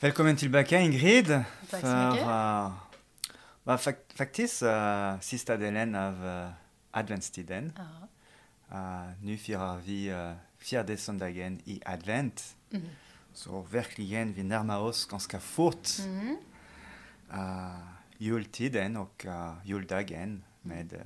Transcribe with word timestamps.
Välkommen 0.00 0.36
tillbaka 0.36 0.80
Ingrid. 0.80 1.26
Tack 1.70 1.80
så 1.80 1.86
mycket. 1.86 2.26
uh, 2.26 2.72
var 3.64 3.76
fak- 3.76 4.14
faktiskt 4.14 4.62
uh, 4.62 5.20
sista 5.20 5.56
delen 5.56 5.94
av 5.94 6.24
uh, 6.26 6.50
adventstiden. 6.90 7.72
Ja. 7.76 8.08
Uh, 8.76 9.24
nu 9.24 9.36
firar 9.36 9.78
vi 9.78 10.10
uh, 10.12 10.32
fjärde 10.58 10.96
söndagen 10.96 11.60
i 11.64 11.80
advent. 11.84 12.56
Mm. 12.72 12.86
Så 13.32 13.60
verkligen, 13.62 14.32
vi 14.32 14.42
närmar 14.42 14.78
oss 14.78 15.06
ganska 15.06 15.40
fort 15.40 15.88
Mm. 16.00 16.36
jultiden 18.18 18.96
och 18.96 19.26
juldagen 19.64 20.44
med 20.62 21.00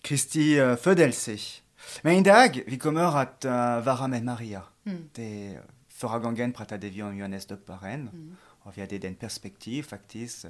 Kristi 0.00 0.60
uh, 0.60 0.76
födelse. 0.76 1.36
Men 2.02 2.14
idag 2.14 2.62
vi 2.66 2.78
kommer 2.78 3.20
att 3.22 3.44
vara 3.84 4.06
med 4.06 4.24
Maria. 4.24 4.62
Mm. 4.84 5.10
Det, 5.14 5.58
förra 6.00 6.18
gången 6.18 6.52
pratade 6.52 6.88
vi 6.88 7.02
om 7.02 7.16
Johannes 7.16 7.46
döparen 7.46 8.08
Mm. 8.08 8.36
och 8.64 8.76
vi 8.76 8.80
hade 8.80 8.98
den 8.98 9.14
perspektiv 9.14 9.82
faktiskt, 9.82 10.46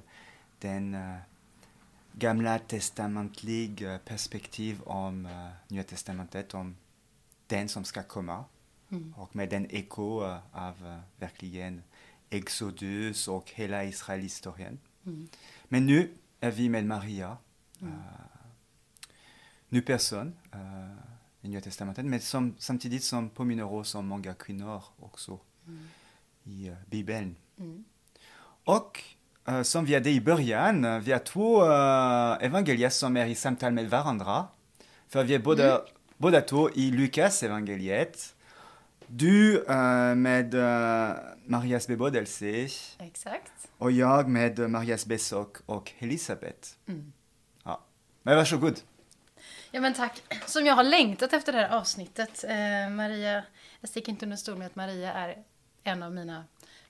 den 0.59 0.95
uh, 0.95 1.17
gamla 2.13 2.59
testamentlig 2.59 3.83
uh, 3.83 3.99
perspektiv 3.99 4.83
om 4.83 5.27
uh, 5.27 5.51
Nya 5.69 5.83
testamentet, 5.83 6.55
om 6.55 6.77
den 7.47 7.69
som 7.69 7.85
ska 7.85 8.03
komma 8.03 8.45
Mm. 8.91 9.15
och 9.17 9.37
med 9.37 9.49
den 9.51 9.67
eko 9.71 10.25
uh, 10.25 10.39
av 10.53 10.87
uh, 10.87 10.99
verkligen 11.19 11.83
Exodus 12.31 13.29
och 13.29 13.51
hela 13.55 13.85
Israelhistorien. 13.85 14.79
Mm. 15.07 15.29
Men 15.69 15.87
nu 15.87 16.11
är 16.41 16.51
vi 16.51 16.69
med 16.69 16.85
Maria, 16.87 17.37
Mm. 17.81 17.93
uh, 17.93 18.01
ny 19.69 19.81
person 19.81 20.35
uh, 20.55 20.61
i 20.61 21.20
Nya 21.41 21.61
testamentet, 21.61 22.05
men 22.05 22.21
som, 22.21 22.55
samtidigt 22.59 23.05
som 23.05 23.31
påminner 23.31 23.73
oss 23.73 23.95
om 23.95 24.07
många 24.07 24.35
kvinnor 24.35 24.83
också 25.01 25.39
Mm. 25.67 25.89
i 26.45 26.71
uh, 26.71 26.77
Bibeln. 26.87 27.37
Mm. 27.59 27.85
Och 28.65 29.03
uh, 29.49 29.63
som 29.63 29.85
vi 29.85 29.95
hade 29.95 30.11
i 30.11 30.21
början, 30.21 31.01
vi 31.03 31.13
har 31.13 31.19
två 31.19 31.65
uh, 31.65 32.45
evangelier 32.45 32.89
som 32.89 33.17
är 33.17 33.27
i 33.27 33.35
samtal 33.35 33.73
med 33.73 33.91
varandra. 33.91 34.47
För 35.09 35.25
vi 35.25 35.35
är 35.35 35.39
båda, 35.39 35.83
båda 36.17 36.41
två 36.41 36.71
i 36.71 36.91
Lukas 36.91 37.43
evangeliet. 37.43 38.35
Du 39.07 39.59
uh, 39.59 40.15
med 40.15 40.55
Marias 41.45 41.87
bebådelse 41.87 42.69
Exakt. 42.99 43.53
och 43.79 43.93
jag 43.93 44.29
med 44.29 44.71
Marias 44.71 45.07
besök 45.07 45.57
och 45.67 45.93
Elisabet. 45.99 46.79
Mm. 46.87 47.13
Ja. 47.65 47.81
Men 48.23 48.37
varsågod. 48.37 48.81
Ja 49.73 49.81
men 49.81 49.95
tack. 49.95 50.23
Som 50.47 50.67
jag 50.67 50.75
har 50.75 50.85
längtat 50.85 51.33
efter 51.33 51.53
det 51.53 51.59
här 51.59 51.69
avsnittet. 51.69 52.45
Eh, 52.45 52.91
Maria, 52.91 53.45
jag 53.81 53.91
sticker 53.91 54.13
inte 54.13 54.27
under 54.27 54.37
stol 54.37 54.59
med 54.59 54.67
att 54.67 54.77
Maria 54.77 55.13
är 55.13 55.45
en 55.83 56.03
av 56.03 56.13
mina 56.13 56.45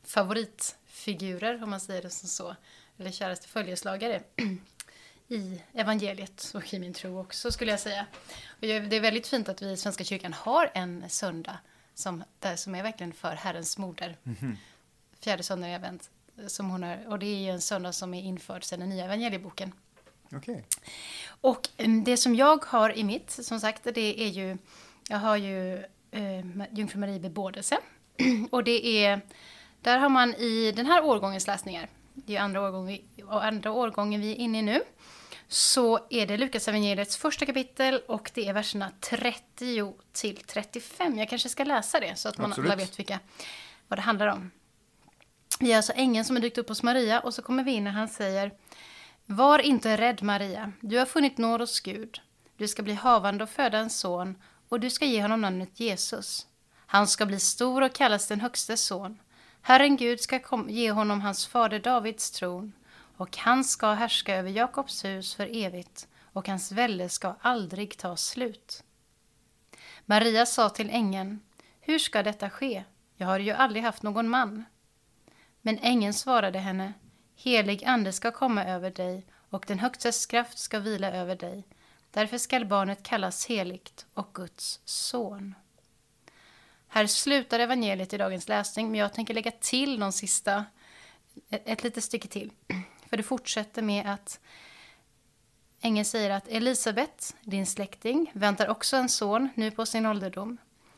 favoritfigurer, 0.04 1.62
om 1.62 1.70
man 1.70 1.80
säger 1.80 2.02
det 2.02 2.10
som 2.10 2.28
så. 2.28 2.56
Eller 2.98 3.10
käraste 3.10 3.48
följeslagare 3.48 4.22
i 5.28 5.62
evangeliet 5.72 6.52
och 6.54 6.74
i 6.74 6.78
min 6.78 6.94
tro 6.94 7.20
också, 7.20 7.52
skulle 7.52 7.70
jag 7.70 7.80
säga. 7.80 8.06
Och 8.48 8.60
det 8.60 8.96
är 8.96 9.00
väldigt 9.00 9.26
fint 9.26 9.48
att 9.48 9.62
vi 9.62 9.70
i 9.70 9.76
Svenska 9.76 10.04
kyrkan 10.04 10.32
har 10.32 10.70
en 10.74 11.04
söndag 11.08 11.58
som, 11.94 12.24
där, 12.38 12.56
som 12.56 12.74
är 12.74 12.82
verkligen 12.82 13.12
för 13.12 13.34
Herrens 13.34 13.78
moder. 13.78 14.16
Fjärde 15.20 15.42
söndagen 15.42 15.72
i 15.72 15.74
advent. 15.74 16.10
Som 16.46 16.70
hon 16.70 16.84
är, 16.84 17.08
och 17.08 17.19
det 17.19 17.26
är 17.26 17.38
ju 17.38 17.50
en 17.50 17.60
söndag 17.60 17.92
som 17.92 18.14
är 18.14 18.22
införd 18.22 18.64
sedan 18.64 18.80
den 18.80 18.88
nya 18.88 19.04
evangelieboken. 19.04 19.72
Okej. 20.32 20.64
Och 21.41 21.68
det 22.04 22.16
som 22.16 22.34
jag 22.34 22.64
har 22.64 22.98
i 22.98 23.04
mitt, 23.04 23.30
som 23.30 23.60
sagt, 23.60 23.84
det 23.94 24.22
är 24.22 24.28
ju... 24.28 24.58
Jag 25.08 25.18
har 25.18 25.36
ju 25.36 25.74
eh, 26.10 26.46
Jungfru 26.72 26.98
Marie 26.98 27.20
bebådelse. 27.20 27.78
Och 28.50 28.64
det 28.64 29.04
är... 29.04 29.20
Där 29.80 29.98
har 29.98 30.08
man 30.08 30.34
i 30.34 30.72
den 30.72 30.86
här 30.86 31.04
årgångens 31.04 31.46
läsningar, 31.46 31.88
det 32.14 32.36
är 32.36 32.40
andra 32.40 32.62
årgången 32.62 32.86
vi, 32.86 33.22
och 33.22 33.44
andra 33.44 33.72
årgången 33.72 34.20
vi 34.20 34.32
är 34.32 34.36
inne 34.36 34.58
i 34.58 34.62
nu, 34.62 34.82
så 35.48 36.06
är 36.10 36.26
det 36.26 36.36
Lukas 36.36 36.69
evangeliets 36.69 37.16
första 37.16 37.46
kapitel 37.46 38.00
och 38.08 38.30
det 38.34 38.48
är 38.48 38.52
verserna 38.52 38.92
30 39.00 39.92
till 40.12 40.36
35. 40.36 41.19
Jag 41.19 41.28
kanske 41.28 41.48
ska 41.48 41.64
läsa 41.64 42.00
det 42.00 42.19
så 42.19 42.28
att 42.28 42.38
man 42.38 42.50
Absolut. 42.50 42.70
alla 42.70 42.76
vet 42.76 42.98
vilka, 42.98 43.20
vad 43.88 43.98
det 43.98 44.02
handlar 44.02 44.26
om. 44.26 44.50
Vi 45.60 45.70
har 45.70 45.76
alltså 45.76 45.92
ängeln 45.92 46.24
som 46.24 46.36
är 46.36 46.40
dykt 46.40 46.58
upp 46.58 46.69
hos 46.69 46.82
Maria 46.82 47.20
och 47.20 47.34
så 47.34 47.42
kommer 47.42 47.64
vi 47.64 47.72
in 47.72 47.86
och 47.86 47.92
han 47.92 48.08
säger 48.08 48.52
var 49.32 49.58
inte 49.58 49.96
rädd 49.96 50.22
Maria, 50.22 50.72
du 50.80 50.98
har 50.98 51.06
funnit 51.06 51.38
nåd 51.38 51.60
hos 51.60 51.80
Gud. 51.80 52.20
Du 52.56 52.68
ska 52.68 52.82
bli 52.82 52.94
havande 52.94 53.44
och 53.44 53.50
föda 53.50 53.78
en 53.78 53.91
son 53.91 54.36
och 54.68 54.80
du 54.80 54.91
ska 54.91 55.04
ge 55.04 55.22
honom 55.22 55.41
namnet 55.41 55.80
Jesus. 55.80 56.46
Han 56.86 57.06
ska 57.08 57.26
bli 57.26 57.40
stor 57.40 57.82
och 57.82 57.92
kallas 57.92 58.28
den 58.28 58.40
högstes 58.40 58.82
son. 58.82 59.19
Herren 59.62 59.96
Gud 59.96 60.20
ska 60.20 60.40
ge 60.69 60.90
honom 60.90 61.20
hans 61.20 61.46
fader 61.46 61.78
Davids 61.78 62.30
tron 62.30 62.72
och 63.16 63.36
han 63.36 63.64
ska 63.64 63.92
härska 63.92 64.36
över 64.36 64.50
Jakobs 64.50 65.04
hus 65.04 65.34
för 65.34 65.56
evigt 65.56 66.08
och 66.32 66.48
hans 66.48 66.72
välde 66.72 67.08
ska 67.08 67.34
aldrig 67.40 67.98
ta 67.98 68.16
slut. 68.16 68.84
Maria 70.06 70.46
sa 70.46 70.69
till 70.69 70.90
ängeln, 70.90 71.40
hur 71.80 71.98
ska 71.98 72.22
detta 72.22 72.50
ske? 72.50 72.84
Jag 73.16 73.26
har 73.26 73.38
ju 73.38 73.50
aldrig 73.50 73.82
haft 73.82 74.02
någon 74.02 74.28
man. 74.28 74.64
Men 75.62 75.78
ängeln 75.78 76.14
svarade 76.14 76.58
henne, 76.58 76.92
helig 77.42 77.84
ande 77.84 78.12
ska 78.12 78.30
komma 78.30 78.64
över 78.64 78.90
dig 78.90 79.26
och 79.50 79.64
den 79.68 79.78
högstes 79.78 80.26
kraft 80.26 80.58
ska 80.58 80.78
vila 80.78 81.12
över 81.12 81.36
dig. 81.36 81.64
Därför 82.10 82.38
skall 82.38 82.66
barnet 82.66 83.02
kallas 83.02 83.46
heligt 83.46 84.06
och 84.14 84.30
Guds 84.34 84.80
son. 84.84 85.54
Här 86.88 87.06
slutar 87.06 87.60
evangeliet 87.60 88.12
i 88.12 88.18
dagens 88.18 88.48
läsning, 88.48 88.90
men 88.90 89.00
jag 89.00 89.12
tänker 89.12 89.34
lägga 89.34 89.50
till 89.50 89.98
någon 89.98 90.12
sista, 90.12 90.64
ett, 91.50 91.62
ett 91.64 91.84
litet 91.84 92.04
stycke 92.04 92.28
till. 92.28 92.52
För 93.08 93.16
det 93.16 93.22
fortsätter 93.22 93.82
med 93.82 94.12
att 94.12 94.40
ängeln 95.80 96.04
säger 96.04 96.30
att 96.30 96.48
Elisabet, 96.48 97.36
din 97.42 97.66
släkting, 97.66 98.30
väntar 98.34 98.68
också 98.68 98.96
en 98.96 99.08
son 99.08 99.48
nu 99.54 99.70
på 99.70 99.86
sin 99.86 100.06
ålderdom. 100.06 100.56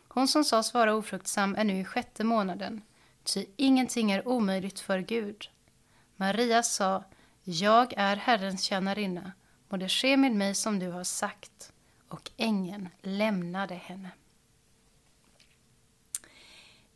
Hon 0.09 0.29
som 0.29 0.45
sades 0.45 0.75
vara 0.75 0.95
ofruktsam 0.95 1.55
är 1.55 1.65
nu 1.65 1.81
i 1.81 1.85
sjätte 1.85 2.25
månaden, 2.25 2.83
ty 3.25 3.47
ingenting 3.57 4.13
är 4.13 4.29
omöjligt 4.29 4.81
för 4.81 4.99
Gud. 4.99 5.49
Maria 6.17 6.63
sa, 6.63 7.05
jag 7.45 7.95
är 7.97 8.17
Herrens 8.17 8.63
tjänarinna, 8.63 9.33
må 9.69 9.77
det 9.77 9.89
ske 9.89 10.17
med 10.17 10.33
mig 10.33 10.55
som 10.55 10.79
du 10.79 10.89
har 10.89 11.05
sagt. 11.05 11.73
Och 12.09 12.31
ängeln 12.37 12.89
lämnade 13.01 13.75
henne. 13.75 14.11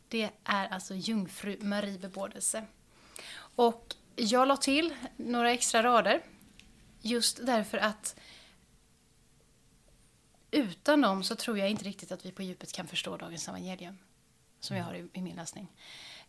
Det 0.07 0.29
är 0.43 0.67
alltså 0.67 0.95
jungfru 0.95 1.57
Marie 1.61 1.99
bebådelse. 1.99 2.65
Och 3.55 3.95
jag 4.15 4.47
la 4.47 4.57
till 4.57 4.95
några 5.17 5.51
extra 5.51 5.83
rader 5.83 6.21
just 7.01 7.45
därför 7.45 7.77
att 7.77 8.15
utan 10.51 11.01
dem 11.01 11.23
så 11.23 11.35
tror 11.35 11.57
jag 11.57 11.69
inte 11.69 11.85
riktigt 11.85 12.11
att 12.11 12.25
vi 12.25 12.31
på 12.31 12.43
djupet 12.43 12.73
kan 12.73 12.87
förstå 12.87 13.17
dagens 13.17 13.47
evangelium 13.47 13.97
som 14.59 14.77
jag 14.77 14.83
har 14.83 14.93
i, 14.93 15.07
i 15.13 15.21
min 15.21 15.35
läsning. 15.35 15.67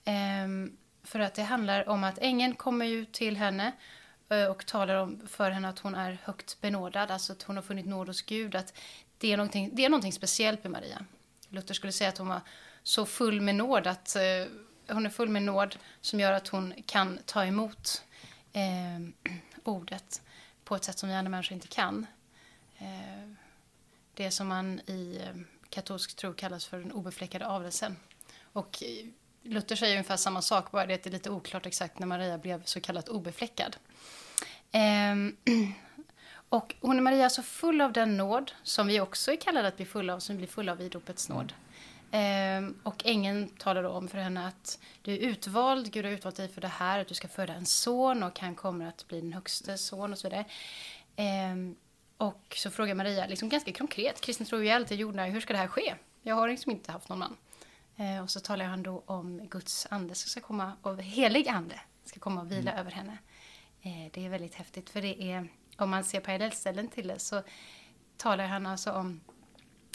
Ehm, 0.05 0.77
för 1.03 1.21
att 1.21 1.35
det 1.35 1.43
handlar 1.43 1.89
om 1.89 2.05
att 2.05 2.19
ängeln 2.19 2.55
kommer 2.55 2.87
ju 2.87 3.05
till 3.05 3.37
henne 3.37 3.73
eh, 4.29 4.45
och 4.45 4.67
talar 4.67 4.95
om 4.95 5.21
för 5.27 5.51
henne 5.51 5.69
att 5.69 5.79
hon 5.79 5.95
är 5.95 6.19
högt 6.25 6.61
benådad, 6.61 7.11
alltså 7.11 7.33
att 7.33 7.43
hon 7.43 7.57
har 7.57 7.63
funnit 7.63 7.87
nåd 7.87 8.07
hos 8.07 8.23
Gud, 8.23 8.55
att 8.55 8.79
det 9.19 9.33
är 9.33 9.37
någonting, 9.37 9.71
det 9.73 9.85
är 9.85 9.89
någonting 9.89 10.13
speciellt 10.13 10.65
med 10.65 10.71
Maria. 10.71 11.05
Luther 11.49 11.75
skulle 11.75 11.93
säga 11.93 12.09
att 12.09 12.19
hon 12.19 12.29
var 12.29 12.41
så 12.83 13.07
full 13.07 13.41
med 13.41 13.55
nåd 13.55 13.87
att 13.87 14.17
eh, 14.17 14.23
hon 14.95 15.07
är 15.07 15.11
full 15.11 15.29
med 15.29 15.43
nåd 15.43 15.77
som 16.01 16.21
gör 16.21 16.33
att 16.33 16.49
hon 16.49 16.75
kan 16.87 17.19
ta 17.25 17.45
emot 17.45 18.05
eh, 18.53 19.33
ordet 19.65 20.23
på 20.65 20.77
ett 20.77 20.85
sätt 20.85 20.99
som 20.99 21.09
vi 21.09 21.15
andra 21.15 21.31
människor 21.31 21.55
inte 21.55 21.69
kan. 21.69 22.07
Eh, 22.79 23.33
det 24.15 24.31
som 24.31 24.49
man 24.49 24.81
i 24.87 25.21
eh, 25.23 25.41
katolsk 25.71 26.17
tro 26.17 26.35
kallas 26.35 26.67
för 26.67 26.79
den 26.79 26.93
obefläckade 26.93 27.47
avelsen. 27.47 27.97
Och 28.53 28.83
eh, 28.83 29.07
Luther 29.49 29.77
säger 29.77 29.95
ungefär 29.95 30.17
samma 30.17 30.43
sak, 30.43 30.71
bara 30.71 30.87
det 30.87 30.95
att 30.95 31.03
det 31.03 31.11
är 31.11 31.13
lite 31.13 31.31
oklart 31.31 31.67
exakt 31.67 31.99
när 31.99 32.07
Maria 32.07 32.39
blev 32.39 32.65
så 32.65 32.81
kallat 32.81 33.09
obefläckad. 33.09 33.77
Ehm, 34.73 35.37
och 36.49 36.75
hon 36.81 36.97
är 36.97 37.03
Maria 37.03 37.31
så 37.31 37.43
full 37.43 37.81
av 37.81 37.93
den 37.93 38.17
nåd 38.17 38.53
som 38.63 38.87
vi 38.87 39.01
också 39.01 39.33
är 39.33 39.37
kallade 39.37 39.69
att 39.69 39.77
bli 39.77 39.87
fulla 39.87 40.15
av, 40.15 40.21
som 40.21 40.37
vi 40.37 40.39
blir 40.39 40.49
fulla 40.49 40.73
av 40.73 40.81
i 40.81 40.89
dopets 40.89 41.29
nåd. 41.29 41.53
Ehm, 42.11 42.75
och 42.83 43.07
ängeln 43.07 43.49
talar 43.49 43.83
då 43.83 43.89
om 43.89 44.09
för 44.09 44.19
henne 44.19 44.47
att 44.47 44.79
du 45.03 45.13
är 45.13 45.19
utvald, 45.19 45.93
Gud 45.93 46.05
har 46.05 46.13
utvalt 46.13 46.37
dig 46.37 46.49
för 46.49 46.61
det 46.61 46.69
här, 46.69 46.99
att 46.99 47.09
du 47.09 47.15
ska 47.15 47.29
föda 47.29 47.55
en 47.55 47.67
son 47.67 48.23
och 48.23 48.41
han 48.41 48.55
kommer 48.55 48.87
att 48.87 49.09
bli 49.09 49.21
den 49.21 49.33
högste 49.33 49.79
son 49.79 50.13
och 50.13 50.19
så 50.19 50.29
vidare. 50.29 50.45
Ehm, 51.17 51.77
och 52.17 52.55
så 52.57 52.71
frågar 52.71 52.95
Maria, 52.95 53.27
liksom 53.27 53.49
ganska 53.49 53.73
konkret, 53.73 54.21
kristna 54.21 54.47
tror 54.47 54.65
ju 54.65 54.71
alltid 54.71 54.99
jordnära, 54.99 55.27
hur 55.27 55.41
ska 55.41 55.53
det 55.53 55.59
här 55.59 55.69
ske? 55.69 55.95
Jag 56.23 56.35
har 56.35 56.49
liksom 56.49 56.73
inte 56.73 56.93
haft 56.93 57.09
någon 57.09 57.19
man. 57.19 57.37
Eh, 57.99 58.23
och 58.23 58.31
så 58.31 58.41
talar 58.41 58.65
han 58.65 58.83
då 58.83 59.03
om 59.07 59.49
Guds 59.49 59.87
ande 59.91 60.15
som 60.15 60.29
ska 60.29 60.41
komma, 60.41 60.73
och 60.83 61.03
helig 61.03 61.49
ande 61.49 61.81
ska 62.05 62.21
komma 62.21 62.41
och 62.41 62.53
vila 62.53 62.73
över 62.73 62.91
henne. 62.91 63.19
Eh, 63.83 64.13
det 64.13 64.27
är 64.27 64.29
väldigt 64.29 64.55
häftigt, 64.55 64.91
för 64.91 65.03
det 65.03 65.23
är, 65.33 65.49
om 65.77 65.91
man 65.91 66.05
ser 66.05 66.21
parallellställen 66.21 66.89
till 66.89 67.09
det 67.09 67.19
så 67.19 67.43
talar 68.17 68.47
han 68.47 68.67
alltså 68.67 68.93
om 68.93 69.21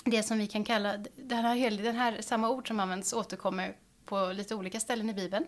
det 0.06 0.24
som 0.24 0.38
vi 0.38 0.48
kan 0.48 0.64
kalla, 0.64 0.98
den 1.16 1.46
här, 1.46 1.84
den 1.84 1.96
här 1.96 2.22
samma 2.22 2.50
ord 2.50 2.68
som 2.68 2.80
används 2.80 3.14
återkommer 3.14 3.76
på 4.06 4.32
lite 4.32 4.56
olika 4.56 4.80
ställen 4.80 5.10
i 5.10 5.14
Bibeln. 5.14 5.46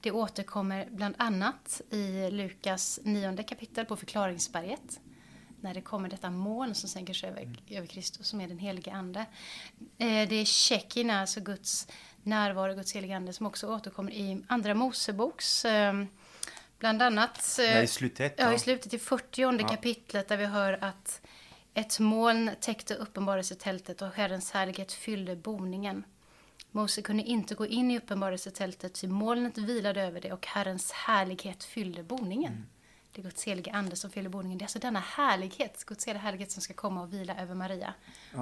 Det 0.00 0.10
återkommer 0.10 0.88
bland 0.90 1.14
annat 1.18 1.80
i 1.90 2.30
Lukas 2.30 3.00
nionde 3.02 3.42
kapitel 3.42 3.86
på 3.86 3.96
förklaringsberget. 3.96 5.00
När 5.60 5.74
det 5.74 5.80
kommer 5.80 6.08
detta 6.08 6.30
moln 6.30 6.74
som 6.74 6.88
sänker 6.88 7.14
sig 7.14 7.28
över, 7.28 7.48
över 7.70 7.86
Kristus 7.86 8.28
som 8.28 8.40
är 8.40 8.48
den 8.48 8.58
helige 8.58 8.92
ande. 8.92 9.20
Eh, 9.98 10.28
det 10.28 10.34
är 10.34 10.44
Shekinah, 10.44 11.20
alltså 11.20 11.40
Guds 11.40 11.88
närvaro, 12.22 12.74
Guds 12.74 12.92
helige 12.92 13.16
ande 13.16 13.32
som 13.32 13.46
också 13.46 13.74
återkommer 13.74 14.12
i 14.12 14.42
Andra 14.48 14.74
Moseboks 14.74 15.64
eh, 15.64 16.04
Bland 16.78 17.02
annat 17.02 17.58
eh, 17.58 17.64
Ja, 17.64 17.82
i 17.82 17.86
slutet. 17.86 18.34
ja, 18.38 18.44
ja. 18.44 18.54
i 18.54 18.58
slutet 18.58 18.94
i 18.94 18.98
40 18.98 19.68
kapitlet 19.68 20.28
där 20.28 20.36
vi 20.36 20.46
hör 20.46 20.78
att 20.84 21.20
ett 21.74 21.98
moln 21.98 22.50
täckte 22.60 22.94
uppenbarelsetältet 22.94 24.02
och 24.02 24.08
Herrens 24.14 24.50
härlighet 24.50 24.92
fyllde 24.92 25.36
boningen. 25.36 26.04
Mose 26.70 27.02
kunde 27.02 27.22
inte 27.22 27.54
gå 27.54 27.66
in 27.66 27.90
i 27.90 27.96
uppenbarelsetältet, 27.98 28.94
ty 28.94 29.08
molnet 29.08 29.58
vilade 29.58 30.02
över 30.02 30.20
det 30.20 30.32
och 30.32 30.46
Herrens 30.46 30.92
härlighet 30.92 31.64
fyllde 31.64 32.02
boningen. 32.02 32.52
Mm. 32.52 32.66
Det 33.12 33.22
Guds 33.22 33.44
helige 33.44 33.72
ande 33.72 33.96
som 33.96 34.10
fyller 34.10 34.30
boningen. 34.30 34.58
Det 34.58 34.62
är 34.62 34.64
alltså 34.64 34.78
denna 34.78 35.00
härlighet, 35.00 35.84
Guds 35.84 36.06
heliga 36.06 36.22
härlighet 36.22 36.50
som 36.50 36.62
ska 36.62 36.74
komma 36.74 37.02
och 37.02 37.12
vila 37.12 37.36
över 37.36 37.54
Maria. 37.54 37.94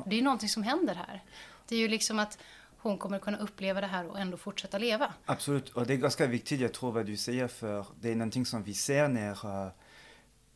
Det 0.06 0.14
är 0.14 0.16
ju 0.16 0.22
någonting 0.22 0.48
som 0.48 0.62
händer 0.62 0.94
här. 0.94 1.22
Det 1.68 1.74
är 1.74 1.78
ju 1.78 1.88
liksom 1.88 2.18
att 2.18 2.38
hon 2.78 2.98
kommer 2.98 3.18
kunna 3.18 3.38
uppleva 3.38 3.80
det 3.80 3.86
här 3.86 4.06
och 4.06 4.18
ändå 4.18 4.36
fortsätta 4.36 4.78
leva. 4.78 5.14
Absolut, 5.24 5.68
och 5.68 5.86
det 5.86 5.94
är 5.94 5.96
ganska 5.96 6.26
viktigt, 6.26 6.60
jag 6.60 6.72
tror, 6.72 6.92
vad 6.92 7.06
du 7.06 7.16
säger, 7.16 7.48
för 7.48 7.86
det 8.00 8.10
är 8.10 8.16
någonting 8.16 8.46
som 8.46 8.62
vi 8.62 8.74
ser 8.74 9.08
när 9.08 9.46
uh, 9.46 9.70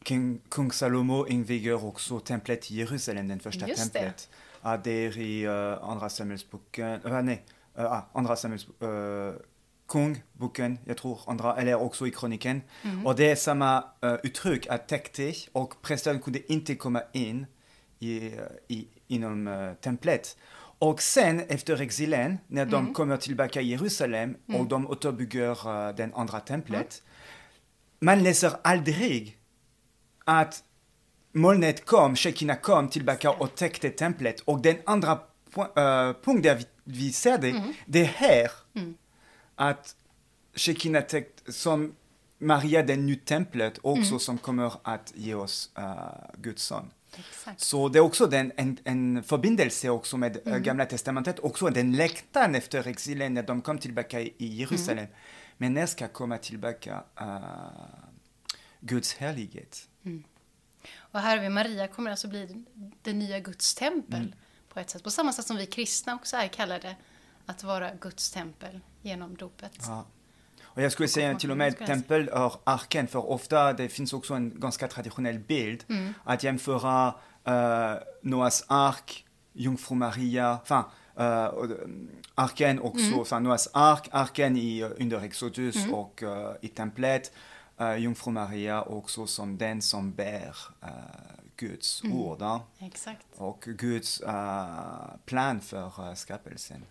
kung, 0.02 0.40
kung 0.48 0.72
Salomo 0.72 1.26
inviger 1.26 1.84
också 1.84 2.20
templet 2.20 2.70
i 2.70 2.74
Jerusalem, 2.74 3.28
den 3.28 3.40
första 3.40 3.68
Just 3.68 3.92
det. 3.92 3.98
templet. 3.98 4.30
Uh, 4.64 4.76
det 4.84 4.90
är 4.90 5.18
i 5.18 5.46
uh, 5.46 5.84
Andra 5.84 6.08
Samuelsboken, 6.08 7.02
uh, 7.04 7.22
nej, 7.22 7.44
uh, 7.78 8.02
Andra 8.12 8.36
Samuels, 8.36 8.66
Kungboken, 9.92 10.78
jag 10.84 10.96
tror, 10.96 11.18
andra, 11.26 11.56
eller 11.56 11.74
också 11.74 12.06
i 12.06 12.10
kroniken. 12.10 12.62
Och 13.04 13.16
det 13.16 13.30
är 13.30 13.36
samma 13.36 13.78
uh, 14.04 14.14
uttryck, 14.22 14.66
att 14.66 14.88
täckte 14.88 15.32
och 15.52 15.82
prästen 15.82 16.20
kunde 16.20 16.52
inte 16.52 16.74
komma 16.74 17.02
in 17.12 17.46
i, 17.98 18.18
uh, 18.20 18.40
i, 18.68 18.88
inom 19.08 19.46
uh, 19.46 19.74
templet. 19.74 20.36
Och 20.78 21.02
sen 21.02 21.40
efter 21.48 21.80
exilen, 21.80 22.38
när 22.46 22.66
de 22.66 22.94
kommer 22.94 23.16
tillbaka 23.16 23.60
i 23.60 23.64
Jerusalem 23.64 24.36
och 24.58 24.66
de 24.66 24.86
återbygger 24.86 25.68
uh, 25.68 25.94
den 25.96 26.14
andra 26.14 26.40
templet, 26.40 27.02
man 28.00 28.22
läser 28.22 28.52
aldrig 28.64 29.38
att 30.24 30.62
molnet 31.32 31.86
kom, 31.86 32.16
Shekina 32.16 32.56
kom 32.56 32.88
tillbaka 32.88 33.30
och 33.30 33.54
täckte 33.54 33.90
templet. 33.90 34.40
Och 34.40 34.62
den 34.62 34.76
andra 34.86 35.18
po- 35.54 36.08
uh, 36.08 36.16
punkt 36.24 36.42
där 36.42 36.54
vi, 36.54 36.64
vi 36.84 37.12
ser 37.12 37.38
det, 37.38 37.74
det 37.86 38.00
är 38.00 38.04
här 38.04 38.50
att 39.54 39.96
Shekina 40.54 41.02
som 41.48 41.94
Maria, 42.38 42.82
den 42.82 43.06
nya 43.06 43.18
templet, 43.24 43.78
också 43.82 44.18
som 44.18 44.38
kommer 44.38 44.72
att 44.82 45.12
ge 45.16 45.34
oss 45.34 45.70
uh, 45.78 46.40
Guds 46.42 46.62
son. 46.62 46.90
Exakt. 47.16 47.60
Så 47.60 47.88
det 47.88 47.98
är 47.98 48.00
också 48.00 48.26
den, 48.26 48.52
en, 48.56 48.78
en 48.84 49.22
förbindelse 49.22 49.88
också 49.90 50.16
med 50.16 50.48
eh, 50.48 50.58
Gamla 50.58 50.86
Testamentet, 50.86 51.38
också 51.38 51.68
den 51.68 51.96
längtan 51.96 52.54
efter 52.54 52.88
exilen 52.88 53.34
när 53.34 53.42
de 53.42 53.62
kom 53.62 53.78
tillbaka 53.78 54.20
i, 54.20 54.34
i 54.38 54.46
Jerusalem. 54.46 55.06
Men 55.56 55.74
när 55.74 55.86
ska 55.86 56.08
komma 56.08 56.38
tillbaka 56.38 57.04
uh, 57.20 57.38
Guds 58.80 59.14
härlighet? 59.14 59.88
Och 60.96 61.20
här 61.20 61.36
har 61.36 61.42
vi 61.42 61.48
Maria 61.48 61.88
kommer 61.88 62.10
alltså 62.10 62.28
bli 62.28 62.64
det 63.02 63.12
nya 63.12 63.40
Guds 63.40 63.74
tempel 63.74 64.20
Mm. 64.20 64.32
på 64.68 64.80
ett 64.80 64.90
sätt. 64.90 65.02
På 65.02 65.10
samma 65.10 65.32
sätt 65.32 65.46
som 65.46 65.56
vi 65.56 65.66
kristna 65.66 66.14
också 66.14 66.36
är 66.36 66.48
kallade 66.48 66.96
att 67.46 67.64
vara 67.64 67.90
Guds 68.00 68.30
tempel 68.30 68.80
genom 69.02 69.36
dopet. 69.36 69.78
Ja. 69.86 70.06
Och 70.74 70.82
jag 70.82 70.92
skulle 70.92 71.08
säga 71.08 71.38
till 71.38 71.50
och 71.50 71.56
med 71.56 71.78
tempel 71.78 72.28
är 72.28 72.52
arken, 72.64 73.06
för 73.06 73.30
ofta 73.30 73.72
det 73.72 73.88
finns 73.88 74.12
också 74.12 74.34
en 74.34 74.60
ganska 74.60 74.88
traditionell 74.88 75.38
bild 75.38 75.84
att 76.24 76.44
jämföra 76.44 77.14
uh, 77.48 78.02
Noas 78.22 78.64
ark, 78.68 79.26
Jungfru 79.52 79.94
Maria, 79.94 80.58
enfin, 80.62 80.82
uh, 81.20 81.44
och, 81.44 81.64
um, 81.64 82.08
arken 82.34 82.80
också, 82.80 83.18
enfin, 83.18 83.42
Noas 83.42 83.68
ark, 83.72 84.08
arken 84.12 84.56
i, 84.56 84.82
under 84.82 85.20
Exodus 85.24 85.76
och 85.92 86.22
uh, 86.22 86.50
i 86.60 86.68
templet, 86.68 87.32
uh, 87.80 87.98
Jungfru 87.98 88.30
Maria 88.30 88.82
också 88.82 89.26
som 89.26 89.58
den 89.58 89.82
som 89.82 90.12
bär 90.12 90.56
uh, 90.82 90.88
Guds 91.62 92.02
ord 92.04 92.36
ja, 92.40 92.66
och 93.36 93.62
Guds 93.66 94.20
uh, 94.20 95.16
plan 95.24 95.60
för 95.60 95.86
uh, 95.86 96.14
skapelsen. 96.14 96.84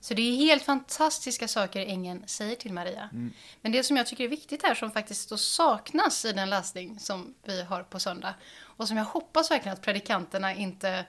Så 0.00 0.14
det 0.14 0.22
är 0.22 0.36
helt 0.36 0.62
fantastiska 0.62 1.48
saker 1.48 1.86
ängeln 1.86 2.22
säger 2.26 2.56
till 2.56 2.72
Maria. 2.72 3.08
Men 3.60 3.72
det 3.72 3.82
som 3.82 3.96
jag 3.96 4.06
tycker 4.06 4.24
är 4.24 4.28
viktigt 4.28 4.62
här, 4.62 4.74
som 4.74 4.90
faktiskt 4.90 5.28
då 5.28 5.36
saknas 5.36 6.24
i 6.24 6.32
den 6.32 6.50
läsning 6.50 6.98
som 6.98 7.34
vi 7.44 7.62
har 7.62 7.82
på 7.82 7.98
söndag, 7.98 8.34
och 8.76 8.88
som 8.88 8.96
jag 8.96 9.04
hoppas 9.04 9.50
verkligen 9.50 9.72
att 9.72 9.82
predikanterna 9.82 10.54
inte 10.54 11.06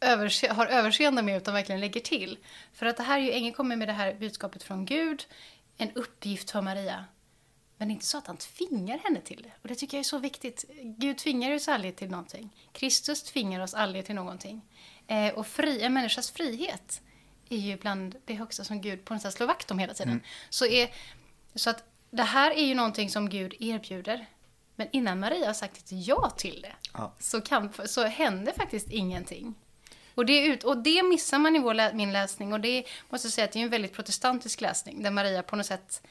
överse- 0.00 0.52
har 0.52 0.66
överseende 0.66 1.22
med, 1.22 1.36
utan 1.36 1.54
verkligen 1.54 1.80
lägger 1.80 2.00
till. 2.00 2.38
För 2.72 2.86
att 2.86 2.96
det 2.96 3.02
här 3.02 3.18
är 3.18 3.22
ju, 3.22 3.32
ängeln 3.32 3.54
kommer 3.54 3.76
med 3.76 3.88
det 3.88 3.92
här 3.92 4.14
budskapet 4.14 4.62
från 4.62 4.84
Gud, 4.84 5.26
en 5.76 5.90
uppgift 5.92 6.50
för 6.50 6.62
Maria. 6.62 7.04
Men 7.78 7.88
det 7.88 7.92
är 7.92 7.94
inte 7.94 8.06
så 8.06 8.18
att 8.18 8.26
han 8.26 8.36
tvingar 8.36 8.98
henne 8.98 9.20
till 9.20 9.42
det. 9.42 9.52
Och 9.62 9.68
det 9.68 9.74
tycker 9.74 9.96
jag 9.96 10.00
är 10.00 10.04
så 10.04 10.18
viktigt. 10.18 10.64
Gud 10.82 11.18
tvingar 11.18 11.54
oss 11.54 11.68
aldrig 11.68 11.96
till 11.96 12.10
någonting. 12.10 12.50
Kristus 12.72 13.22
tvingar 13.22 13.60
oss 13.60 13.74
aldrig 13.74 14.06
till 14.06 14.14
någonting. 14.14 14.62
Eh, 15.06 15.34
och 15.34 15.46
fri, 15.46 15.82
en 15.82 15.92
människas 15.94 16.30
frihet 16.30 17.00
är 17.48 17.56
ju 17.56 17.76
bland 17.76 18.16
det 18.24 18.34
högsta 18.34 18.64
som 18.64 18.80
Gud 18.80 19.04
på 19.04 19.14
något 19.14 19.22
sätt 19.22 19.34
slår 19.34 19.46
vakt 19.46 19.70
om 19.70 19.78
hela 19.78 19.94
tiden. 19.94 20.22
Så, 20.50 20.66
är, 20.66 20.90
så 21.54 21.70
att 21.70 21.84
det 22.10 22.22
här 22.22 22.50
är 22.50 22.64
ju 22.64 22.74
någonting 22.74 23.10
som 23.10 23.28
Gud 23.30 23.54
erbjuder. 23.60 24.26
Men 24.76 24.88
innan 24.92 25.20
Maria 25.20 25.46
har 25.46 25.54
sagt 25.54 25.76
ett 25.76 25.88
ja 26.06 26.30
till 26.30 26.60
det 26.62 26.72
Ja. 26.92 27.14
så, 27.18 27.40
kan, 27.40 27.72
så 27.86 28.04
händer 28.04 28.52
faktiskt 28.52 28.88
ingenting. 28.90 29.54
Och 30.14 30.26
det, 30.26 30.44
ut, 30.46 30.64
och 30.64 30.78
det 30.78 31.02
missar 31.02 31.38
man 31.38 31.56
i 31.56 31.58
vår, 31.58 31.74
lä- 31.74 31.92
min 31.94 32.12
läsning. 32.12 32.52
Och 32.52 32.60
det 32.60 32.84
måste 33.10 33.26
jag 33.26 33.32
säga 33.32 33.44
att 33.44 33.52
det 33.52 33.58
är 33.58 33.62
en 33.62 33.70
väldigt 33.70 33.92
protestantisk 33.92 34.60
läsning. 34.60 35.02
Där 35.02 35.10
Maria 35.10 35.42
på 35.42 35.56
något 35.56 35.66
sätt, 35.66 36.02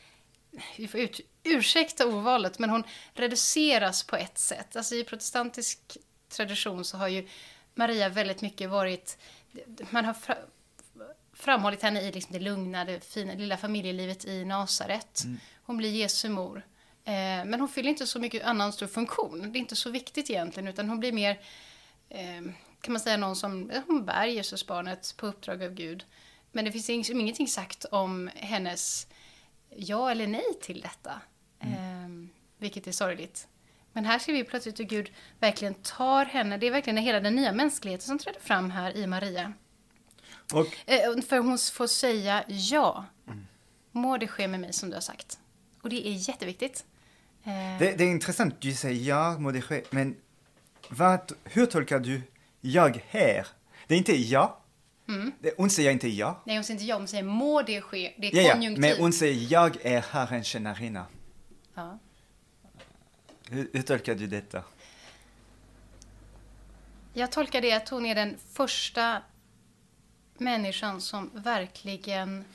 vi 0.78 0.88
får 0.88 1.00
ut, 1.00 1.20
ursäkta 1.48 2.06
ordvalet, 2.08 2.60
men 2.60 2.70
hon 2.70 2.84
reduceras 3.14 4.04
på 4.04 4.16
ett 4.16 4.38
sätt. 4.38 4.76
Alltså 4.76 4.96
i 4.96 5.04
protestantisk 5.04 5.98
tradition 6.30 6.86
så 6.86 6.98
har 6.98 7.08
ju 7.08 7.28
Maria 7.76 8.10
väldigt 8.10 8.42
mycket 8.42 8.70
varit, 8.70 9.18
man 9.90 10.06
har 10.06 10.14
fra, 10.14 10.36
framhållit 11.34 11.82
henne 11.82 12.02
i 12.02 12.12
liksom 12.12 12.34
det 12.34 12.40
lugna, 12.40 12.86
det 12.86 13.06
fina, 13.06 13.34
lilla 13.34 13.58
familjelivet 13.58 14.26
i 14.26 14.46
Nasaret. 14.46 15.24
Hon 15.64 15.78
blir 15.78 15.92
Jesu 15.92 16.30
mor. 16.30 16.58
Eh, 17.04 17.14
men 17.46 17.60
hon 17.60 17.70
fyller 17.70 17.90
inte 17.90 18.08
så 18.08 18.20
mycket 18.20 18.44
annan 18.44 18.74
stor 18.74 18.88
funktion. 18.88 19.52
Det 19.52 19.58
är 19.58 19.60
inte 19.60 19.76
så 19.76 19.90
viktigt 19.90 20.30
egentligen, 20.30 20.68
utan 20.68 20.90
hon 20.90 21.00
blir 21.00 21.12
mer, 21.12 21.40
eh, 22.10 22.42
kan 22.82 22.94
man 22.94 23.00
säga, 23.00 23.18
någon 23.18 23.36
som 23.36 23.72
hon 23.88 24.06
bär 24.06 24.26
Jesusbarnet 24.26 25.14
på 25.18 25.28
uppdrag 25.28 25.64
av 25.64 25.74
Gud. 25.74 26.06
Men 26.52 26.66
det 26.66 26.72
finns 26.72 26.90
ing- 26.90 27.12
ingenting 27.12 27.48
sagt 27.48 27.86
om 27.86 28.30
hennes 28.36 29.08
ja 29.76 30.12
eller 30.12 30.28
nej 30.28 30.60
till 30.62 30.82
detta. 30.82 31.22
Eh, 31.60 31.68
vilket 32.58 32.88
är 32.88 32.92
sorgligt. 32.92 33.48
Men 33.94 34.06
här 34.06 34.20
ser 34.20 34.34
vi 34.34 34.44
plötsligt 34.44 34.80
hur 34.80 34.84
Gud 34.86 35.12
verkligen 35.40 35.74
tar 35.74 36.26
henne. 36.26 36.58
Det 36.58 36.68
är 36.68 36.72
verkligen 36.72 36.98
hela 36.98 37.20
den 37.20 37.36
nya 37.36 37.52
mänskligheten 37.54 38.08
som 38.08 38.20
träder 38.20 38.40
fram 38.40 38.72
här 38.72 38.98
i 38.98 39.08
Maria. 39.08 39.54
Och 40.54 40.68
Eh, 40.86 41.22
För 41.30 41.38
hon 41.38 41.58
får 41.58 41.88
säga 41.88 42.44
ja. 42.48 43.06
Må 43.92 44.18
det 44.18 44.28
ske 44.28 44.48
med 44.48 44.60
mig 44.60 44.74
som 44.74 44.90
du 44.90 44.96
har 44.96 45.02
sagt. 45.02 45.40
Och 45.82 45.90
det 45.90 46.08
är 46.08 46.30
jätteviktigt. 46.30 46.86
Eh, 47.44 47.52
Det, 47.80 47.98
det 47.98 48.04
är 48.04 48.12
intressant, 48.12 48.62
du 48.62 48.74
säger 48.74 49.04
ja, 49.10 49.38
må 49.40 49.52
det 49.52 49.62
ske, 49.62 49.84
men 49.90 50.16
vad, 50.90 51.32
hur 51.44 51.66
tolkar 51.66 52.00
du 52.00 52.22
jag 52.62 53.02
här? 53.10 53.48
Det 53.88 53.94
är 53.94 53.98
inte 53.98 54.16
ja. 54.16 54.60
Det, 55.40 55.54
hon 55.58 55.70
säger 55.70 55.92
inte 55.92 56.08
ja. 56.08 56.42
Nej, 56.46 56.56
hon 56.56 56.64
säger 56.64 56.76
inte 56.80 56.86
ja, 56.90 56.98
hon 56.98 57.08
säger 57.08 57.24
må 57.24 57.62
det 57.62 57.82
ske. 57.82 58.14
Det 58.18 58.28
är 58.28 58.36
Ja, 58.36 58.42
ja, 58.42 58.54
konjunktiv. 58.54 58.82
men 58.82 58.98
hon 58.98 59.14
säger 59.14 59.52
jag 59.54 59.78
är 59.86 60.02
Herrens 60.12 60.48
tjänarinna. 60.48 61.06
Ja. 61.78 62.00
Hur, 63.50 63.70
hur 63.74 63.82
tolkar 63.82 64.16
du 64.16 64.28
detta? 64.28 64.64
Jag 67.14 67.32
tolkar 67.32 67.62
det 67.62 67.74
att 67.74 67.90
hon 67.90 68.06
är 68.06 68.16
den 68.16 68.38
första 68.38 69.22
människan 70.38 71.02
som 71.02 71.32
verkligen... 71.34 72.46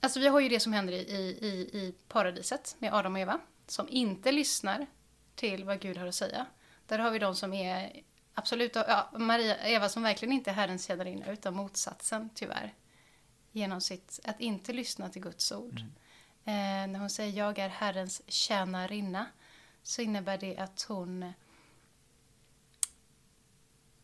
Alltså 0.00 0.20
vi 0.20 0.28
har 0.28 0.40
ju 0.40 0.48
det 0.48 0.60
som 0.60 0.72
händer 0.72 0.92
i, 0.92 0.96
i, 1.40 1.78
i 1.78 1.94
paradiset 2.08 2.76
med 2.78 2.94
Adam 2.94 3.14
och 3.14 3.20
Eva. 3.20 3.40
Som 3.66 3.88
inte 3.88 4.32
lyssnar 4.32 4.86
till 5.34 5.64
vad 5.64 5.80
Gud 5.80 5.96
har 5.96 6.06
att 6.06 6.14
säga. 6.14 6.46
Där 6.86 6.98
har 6.98 7.10
vi 7.10 7.18
de 7.18 7.34
som 7.34 7.52
är 7.52 8.02
absolut... 8.34 8.74
Ja, 8.74 9.10
Maria, 9.18 9.56
Eva 9.56 9.88
som 9.88 10.02
verkligen 10.02 10.32
inte 10.32 10.50
är 10.50 10.54
Herrens 10.54 10.86
tjänarinna 10.86 11.32
utan 11.32 11.54
motsatsen 11.54 12.30
tyvärr. 12.34 12.74
Genom 13.52 13.80
sitt, 13.80 14.20
att 14.24 14.40
inte 14.40 14.72
lyssna 14.72 15.08
till 15.08 15.22
Guds 15.22 15.52
ord. 15.52 15.78
Eh, 15.78 15.84
när 16.44 16.98
hon 16.98 17.10
säger 17.10 17.38
jag 17.38 17.58
är 17.58 17.68
Herrens 17.68 18.22
tjänarinna 18.26 19.26
så 19.82 20.02
innebär 20.02 20.38
det 20.38 20.56
att 20.58 20.82
hon 20.88 21.32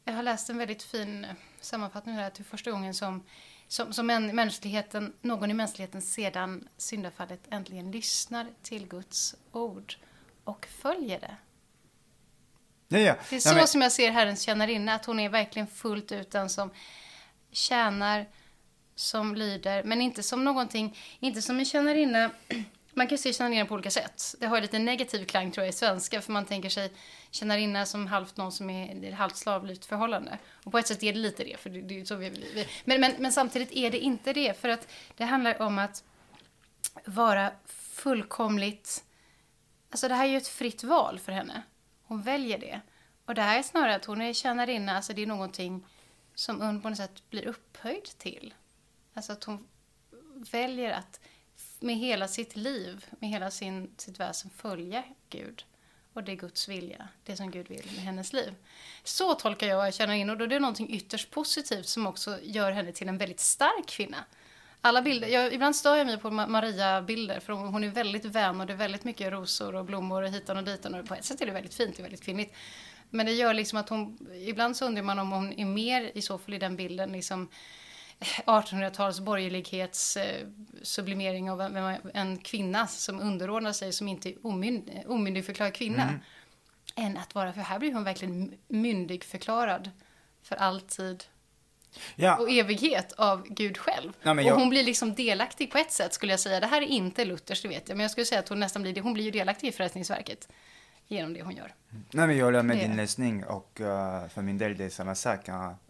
jag 0.05 0.13
har 0.13 0.23
läst 0.23 0.51
en 0.51 0.59
väldigt 0.59 0.83
fin 0.83 1.27
sammanfattning 1.61 2.15
här 2.15 2.31
till 2.31 2.45
första 2.45 2.71
gången 2.71 2.95
som 2.95 3.25
som, 3.71 3.93
som 3.93 4.11
en, 4.11 4.37
mänskligheten, 4.37 5.13
någon 5.21 5.51
i 5.51 5.55
mänskligheten 5.55 6.03
sedan 6.03 6.69
syndafallet 6.77 7.41
äntligen 7.51 7.91
lyssnar 7.91 8.47
till 8.63 8.89
Guds 8.89 9.35
ord 9.53 9.95
och 10.45 10.67
följer 10.67 11.21
det. 11.21 11.37
Ja, 12.89 12.99
ja. 12.99 13.15
Det 13.31 13.37
är 13.37 13.37
Ja, 13.37 13.41
så 13.41 13.55
men- 13.55 13.67
som 13.69 13.83
jag 13.83 13.93
ser 13.93 14.11
Herrens 14.11 14.43
tjänarinna, 14.43 14.95
att 14.95 15.05
hon 15.05 15.21
är 15.21 15.29
verkligen 15.29 15.67
fullt 15.69 16.13
ut 16.13 16.31
den 16.31 16.51
som 16.51 16.71
tjänar, 17.51 18.27
som 19.01 19.35
lyder, 19.35 19.83
men 19.85 20.01
inte 20.01 20.23
som 20.23 20.45
någonting, 20.45 20.99
inte 21.21 21.43
som 21.43 21.59
en 21.59 21.65
tjänarinna. 21.65 22.31
Man 22.95 23.07
kan 23.07 23.19
se 23.19 23.33
tjänarinna 23.33 23.67
på 23.67 23.75
olika 23.75 23.91
sätt. 23.91 24.35
Det 24.41 24.47
har 24.47 24.61
lite 24.61 24.79
negativ 24.79 25.25
klang 25.25 25.51
tror 25.51 25.65
jag 25.65 25.69
i 25.75 25.77
svenska, 25.77 26.21
för 26.21 26.33
man 26.33 26.45
tänker 26.45 26.69
sig 26.69 26.93
tjänarinna 27.31 27.87
som 27.87 28.07
halvt 28.07 28.37
någon 28.37 28.53
som 28.53 28.71
är 28.71 29.13
halvt 29.13 29.37
slavligt 29.37 29.85
förhållande. 29.85 30.39
Och 30.65 30.73
på 30.73 30.79
ett 30.79 30.87
sätt 30.87 31.03
är 31.03 31.13
det 31.13 31.19
lite 31.19 31.45
det, 31.45 31.61
för 31.61 31.71
det, 31.71 31.81
det 31.81 32.01
är 32.01 32.05
så 32.05 32.17
vi, 32.17 32.31
vi 32.31 32.67
men, 32.85 33.01
men, 33.01 33.13
men 33.19 33.33
samtidigt 33.33 33.73
är 33.73 33.91
det 33.91 33.99
inte 33.99 34.33
det, 34.33 34.61
för 34.61 34.69
att 34.69 34.89
det 35.17 35.25
handlar 35.25 35.63
om 35.63 35.79
att 35.79 36.05
vara 37.05 37.51
fullkomligt 37.67 39.05
Alltså 39.91 40.09
det 40.09 40.15
här 40.15 40.25
är 40.25 40.31
ju 40.31 40.37
ett 40.37 40.49
fritt 40.49 40.85
val 40.85 41.19
för 41.19 41.33
henne. 41.33 41.63
Hon 42.03 42.23
väljer 42.23 42.59
det. 42.59 42.81
Och 43.25 43.35
det 43.35 43.43
här 43.43 43.59
är 43.59 43.63
snarare 43.63 43.95
att 43.95 44.05
hon 44.05 44.23
är 44.23 44.33
tjänarinna, 44.33 44.97
alltså 44.97 45.13
det 45.13 45.23
är 45.23 45.27
någonting 45.27 45.87
som 46.35 46.61
hon 46.61 46.83
på 46.83 46.89
något 46.89 46.99
sätt 46.99 47.31
blir 47.31 47.47
upphöjd 47.47 48.05
till. 48.05 48.55
Alltså 49.19 49.33
att 49.33 49.45
hon 49.45 49.67
väljer 50.51 50.93
att 50.93 51.21
med 51.81 51.97
hela 51.97 52.29
sitt 52.29 52.57
liv, 52.57 53.07
med 53.19 53.31
hela 53.31 53.51
sin, 53.51 53.91
sitt 53.97 54.21
väsen 54.21 54.51
följa 54.51 55.05
Gud. 55.31 55.65
Och 56.13 56.25
det 56.25 56.33
är 56.33 56.37
Guds 56.37 56.69
vilja, 56.69 57.09
det 57.25 57.37
som 57.37 57.51
Gud 57.51 57.69
vill 57.69 57.85
med 57.95 58.05
hennes 58.05 58.33
liv. 58.33 58.55
Så 59.05 59.35
tolkar 59.35 59.67
jag 59.67 59.79
och 59.79 59.87
jag 59.87 59.95
känner 59.95 60.15
in. 60.15 60.31
och 60.31 60.39
då 60.39 60.45
är 60.45 60.49
det 60.49 60.59
någonting 60.59 60.95
ytterst 60.95 61.31
positivt 61.31 61.87
som 61.87 62.07
också 62.07 62.39
gör 62.43 62.73
henne 62.73 62.93
till 62.93 63.09
en 63.09 63.19
väldigt 63.19 63.41
stark 63.41 63.87
kvinna. 63.87 64.25
Alla 64.81 65.03
bilder, 65.03 65.29
jag, 65.29 65.53
ibland 65.53 65.77
stör 65.77 65.97
jag 65.97 66.07
mig 66.07 66.19
på 66.19 66.29
Ma- 66.31 66.49
Maria-bilder 66.49 67.41
för 67.41 67.53
hon, 67.53 67.69
hon 67.69 67.85
är 67.85 67.89
väldigt 67.89 68.25
vän 68.25 68.61
och 68.61 68.67
det 68.67 68.73
är 68.73 68.77
väldigt 68.77 69.05
mycket 69.05 69.33
rosor 69.33 69.75
och 69.75 69.85
blommor 69.85 70.23
och 70.23 70.29
hitan 70.29 70.57
och 70.57 70.65
ditan 70.65 70.95
och 70.95 71.07
på 71.07 71.15
ett 71.15 71.25
sätt 71.25 71.41
är 71.41 71.47
det 71.47 71.53
väldigt 71.53 71.75
fint, 71.75 71.97
det 71.97 72.01
är 72.01 72.03
väldigt 72.03 72.23
kvinnligt. 72.23 72.55
Men 73.11 73.27
det 73.27 73.33
gör 73.33 73.55
liksom 73.55 73.79
att 73.79 73.89
hon, 73.89 74.29
ibland 74.47 74.77
så 74.77 74.87
undrar 74.87 75.03
man 75.03 75.19
om 75.19 75.33
hon 75.33 75.53
är 75.53 75.65
mer 75.65 76.11
i 76.15 76.23
så 76.23 76.39
fall 76.39 76.55
i 76.55 76.59
den 76.59 76.77
bilden 76.77 77.13
liksom 77.13 77.49
1800-tals 78.47 79.21
borgerlighets 79.21 80.17
eh, 80.17 80.47
sublimering 80.83 81.51
av 81.51 81.61
en, 81.61 81.97
en 82.15 82.39
kvinna 82.39 82.87
som 82.87 83.21
underordnar 83.21 83.73
sig 83.73 83.93
som 83.93 84.09
inte 84.09 84.29
är 84.29 84.47
omynd, 84.47 84.91
omyndigförklarad 85.07 85.75
kvinna. 85.75 86.21
Än 86.95 87.17
att 87.17 87.35
vara, 87.35 87.53
för 87.53 87.61
här 87.61 87.79
blir 87.79 87.93
hon 87.93 88.05
verkligen 88.05 88.55
myndigförklarad 88.69 89.91
för 90.43 90.57
alltid 90.57 91.25
Ja, 92.15 92.37
och 92.37 92.51
evighet 92.51 93.13
av 93.13 93.47
Gud 93.49 93.79
själv. 93.79 94.13
Ja, 94.23 94.41
jag- 94.43 94.55
Och 94.55 94.61
hon 94.61 94.69
blir 94.69 94.85
liksom 94.85 95.15
delaktig 95.15 95.71
på 95.73 95.79
ett 95.79 95.93
sätt 95.93 96.15
skulle 96.15 96.33
jag 96.33 96.41
säga. 96.41 96.61
Det 96.61 96.67
här 96.67 96.83
är 96.83 96.87
inte 96.87 97.25
Luthers, 97.25 97.63
det 97.63 97.69
vet 97.69 97.89
jag. 97.89 97.97
Men 97.97 98.05
jag 98.05 98.11
skulle 98.11 98.25
säga 98.27 98.39
att 98.39 98.49
hon 98.49 98.61
nästan 98.61 98.83
blir 98.83 98.93
det. 98.93 99.01
Hon 99.01 99.13
blir 99.15 99.25
ju 99.25 99.31
delaktig 99.31 99.69
i 99.69 99.73
frälsningsverket. 99.73 100.49
Genom 101.07 101.33
det 101.35 101.43
hon 101.43 101.57
gör. 101.57 101.75
Nej, 102.11 102.27
men 102.27 102.37
jag 102.37 102.45
håller 102.45 102.63
med 102.63 102.77
Det 102.77 102.81
din 102.83 102.97
läsning 102.97 103.45
och 103.45 103.81
uh, 103.81 103.87
för 104.29 104.43
min 104.43 104.59
del 104.59 104.77
det 104.77 104.85
är 104.85 104.91
samma 104.91 105.15
sak. 105.15 105.41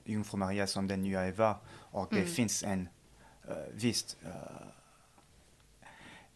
Jungfru 0.04 0.38
Maria 0.38 0.66
som 0.66 0.88
den 0.88 1.02
nya 1.02 1.26
Eva 1.28 1.56
och 1.90 2.12
Mm. 2.12 2.25
det 2.25 2.30
finns 2.30 2.62
en 2.62 2.88
uh, 3.49 3.54
visst 3.75 4.16
uh, 4.26 4.33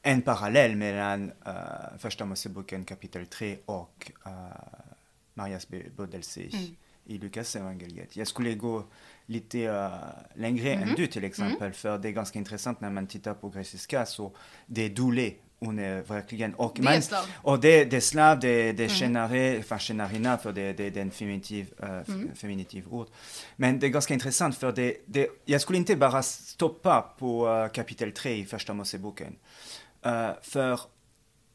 en 0.03 0.23
parallell 0.23 0.77
mellan 0.77 1.33
uh, 1.47 1.99
första 1.99 2.25
Moseboken 2.25 2.85
kapitel 2.85 3.27
3 3.27 3.59
och 3.67 4.13
uh, 4.27 4.33
Marias 5.35 5.69
bebudelse 5.69 6.41
Mm. 6.41 6.77
i 7.05 7.19
Lukas 7.19 7.57
evangeliet. 7.57 8.17
Jag 8.17 8.27
skulle 8.29 8.55
gå 8.55 8.85
lite 9.27 9.59
uh, 9.69 9.95
längre 10.35 10.77
Mhm. 10.77 10.89
än 10.89 10.95
du 10.97 11.07
till 11.07 11.25
exempel, 11.25 11.73
för 11.73 11.99
det 11.99 12.09
är 12.09 12.13
ganska 12.13 12.39
intressant 12.39 12.81
när 12.81 12.91
man 12.91 13.07
tittar 13.07 13.35
på 13.35 13.49
grekiska 13.49 14.07
så 14.07 14.37
det 14.67 14.83
är 14.83 14.91
doule 14.91 15.33
hon 15.65 15.79
är 15.79 16.03
verkligen 16.03 16.55
och 16.55 16.77
Det 16.81 16.89
är 16.89 17.01
slav. 17.01 17.25
och 17.35 17.61
det, 17.61 17.85
det 17.85 17.97
är 17.97 18.01
slav, 18.01 18.41
det, 18.41 18.73
det 18.73 18.85
är 18.85 19.59
enfin 19.59 19.79
tjänarinna 19.79 20.39
för 20.39 20.53
det, 20.53 20.73
det, 20.73 20.91
det 20.91 21.01
är 21.01 21.03
en 21.03 21.11
feminitiv, 21.11 21.73
uh, 21.83 22.35
feminitiv 22.35 22.89
ord. 22.89 23.07
Men 23.57 23.79
det 23.79 23.87
är 23.87 23.91
ganska 23.91 24.15
intressant 24.15 24.57
för 24.57 24.73
det, 24.73 24.97
det, 25.07 25.29
jag 25.45 25.61
skulle 25.61 25.79
inte 25.79 25.97
bara 25.97 26.23
stoppa 26.23 27.01
på 27.19 27.49
uh, 27.49 27.69
kapitel 27.69 28.13
3 28.13 28.35
i 28.35 28.45
första 28.45 28.75
Moseboken. 28.75 29.37
Uh, 30.07 30.31
för 30.43 30.81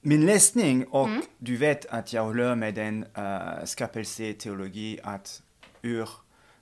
min 0.02 0.26
läsning, 0.26 0.86
och 0.86 1.10
du 1.38 1.58
vet 1.58 1.86
att 1.86 2.14
jag 2.14 2.24
håller 2.24 2.56
med 2.56 2.78
en 2.78 3.06
uh, 3.18 3.66
skapelseteologi 3.66 5.00
att 5.04 5.42
ur 5.82 6.10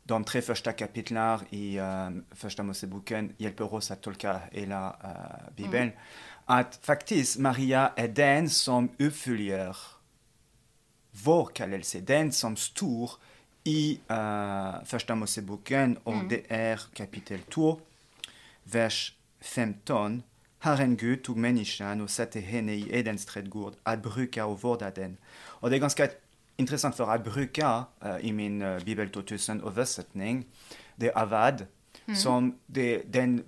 de 0.03 0.23
tre 0.23 0.41
första 0.41 0.71
kapitlen 0.71 1.39
i 1.49 1.79
uh, 1.79 2.09
första 2.31 2.63
Moseboken 2.63 3.33
hjälper 3.37 3.73
oss 3.73 3.91
att 3.91 4.01
tolka 4.01 4.39
hela 4.51 4.89
uh, 4.89 5.55
Bibeln. 5.55 5.91
Att 6.45 6.79
faktiskt 6.81 7.37
Maria 7.37 7.91
är 7.95 8.07
den 8.07 8.49
som 8.49 8.89
uppfyller 8.99 9.77
vår 11.11 11.49
kallelse, 11.53 11.99
den 11.99 12.31
som 12.31 12.55
står 12.55 13.11
i 13.63 13.99
uh, 14.11 14.83
första 14.85 15.15
Moseboken 15.15 15.97
och 16.03 16.23
det 16.29 16.41
är 16.47 16.81
kapitel 16.93 17.39
2, 17.39 17.79
vers 18.63 19.13
15. 19.41 20.23
Herren 20.59 20.95
Gud 20.97 21.23
tog 21.23 21.37
människan 21.37 22.01
och 22.01 22.09
satte 22.09 22.39
henne 22.39 22.73
i 22.73 22.99
Edens 22.99 23.25
trädgård 23.25 23.73
att 23.83 24.03
bruka 24.03 24.45
och 24.45 24.61
vårda 24.61 24.91
den. 24.91 25.17
Och 25.37 25.69
det 25.69 25.75
är 25.75 25.79
ganska 25.79 26.07
intressant 26.57 26.95
för 26.95 27.11
att 27.11 27.23
bruka 27.23 27.85
uh, 28.05 28.17
i 28.25 28.31
min 28.31 28.61
uh, 28.61 28.83
Bibel 28.83 29.07
2000-översättning, 29.07 30.43
det 30.95 31.07
är 31.07 31.17
avad, 31.17 31.65
som 32.17 32.59
det, 32.65 33.03
den 33.13 33.43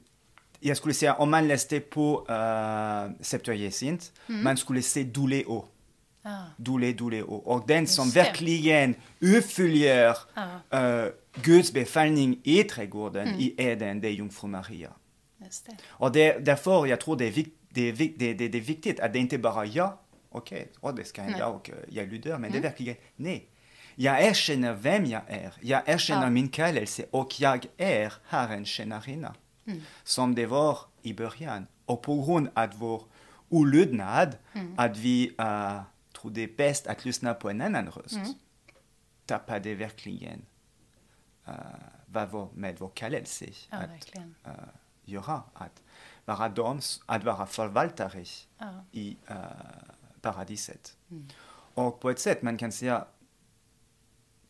jag 0.60 0.78
skulle 0.78 0.94
säga 0.94 1.14
om 1.14 1.32
man 1.32 1.48
läste 1.48 1.80
på 1.80 2.26
uh, 2.30 3.22
Septuagint, 3.22 4.12
man 4.28 4.58
skulle 4.58 4.82
se 4.82 5.04
douleo. 5.04 5.66
Doule, 6.58 6.94
doule, 6.94 7.24
och, 7.24 7.68
den 7.68 7.88
som 7.88 8.10
verkligen 8.10 8.96
uppfyller 9.20 10.18
Ja. 10.34 10.80
eh, 10.80 11.06
Guds 11.42 11.74
befallning 11.74 12.42
i 12.44 12.64
trädgården, 12.64 13.28
i 13.40 13.56
Eden, 13.58 14.02
det 14.02 14.08
är 14.08 14.12
Jungfru 14.12 14.48
Maria. 14.48 14.92
Det. 15.38 15.78
Och 15.88 16.12
det, 16.12 16.46
därför 16.46 16.86
jag 16.86 17.02
tror 17.02 17.18
det 17.18 17.28
är, 17.28 17.32
vik, 17.32 17.48
det, 17.70 17.82
är 17.82 17.92
vik, 17.92 18.16
det, 18.20 18.34
det, 18.34 18.48
det 18.48 18.58
är 18.58 18.62
viktigt 18.62 19.00
att 19.00 19.14
det 19.14 19.20
inte 19.20 19.38
bara 19.38 19.66
ja, 19.66 20.02
okej, 20.30 20.72
okay, 20.82 21.04
det 21.04 21.08
ska 21.08 21.22
hända 21.22 21.48
och 21.48 21.72
jag 21.88 22.12
lyder, 22.14 22.38
men 22.38 22.52
det 22.52 22.58
är 22.58 22.62
verkligen 22.62 22.96
nej. 23.16 23.50
Jag 23.96 24.24
erkänner 24.24 24.74
vem 24.74 25.06
jag 25.06 25.22
är, 25.28 25.54
jag 25.62 25.82
erkänner 25.86 26.24
Ja. 26.24 26.30
min 26.30 26.50
kallelse 26.50 27.06
och 27.12 27.42
jag 27.42 27.66
är 27.78 28.14
Herrens 28.28 28.68
tjänarinna. 28.68 29.36
Som 30.04 30.36
det 30.36 30.46
var 30.46 30.80
i 31.02 31.14
början. 31.14 31.68
Och 31.86 32.02
på 32.02 32.26
grund 32.26 32.50
av 32.54 32.70
vår 32.76 33.04
olydnad, 33.50 34.38
att 34.78 34.98
vi 34.98 35.30
uh, 35.40 35.82
tror 36.14 36.32
det 36.32 36.42
är 36.44 36.58
bäst 36.58 36.88
att 36.88 37.06
lyssna 37.06 37.34
på 37.34 37.50
en 37.50 37.62
annan 37.62 37.88
röst, 37.90 38.36
tappade 39.26 39.76
verkligen 39.76 40.46
uh, 41.48 41.54
vad 42.06 42.30
vår, 42.32 42.50
med 42.54 42.76
vår 42.80 42.92
kallelse 42.94 43.46
Ja, 43.70 43.78
att 43.78 43.90
verkligen. 43.90 44.36
uh, 44.48 44.52
göra. 45.06 45.44
Att 45.54 45.82
vara, 46.26 46.50
dem, 46.50 46.82
att 47.06 47.24
vara 47.24 47.46
förvaltare 47.46 48.24
Ja. 48.58 48.84
i 48.92 49.18
uh, 49.32 49.36
paradiset. 50.22 50.98
Och 51.74 52.00
på 52.00 52.10
ett 52.10 52.20
sätt 52.20 52.42
man 52.42 52.58
kan 52.58 52.72
säga, 52.72 53.06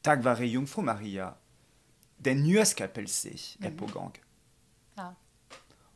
tack 0.02 0.24
vare 0.24 0.48
Jungfru 0.48 0.82
Maria, 0.84 1.34
den 2.18 2.44
nya 2.44 2.66
skapelse 2.66 3.30
är 3.60 3.72
på 3.78 3.86
gång. 3.86 4.12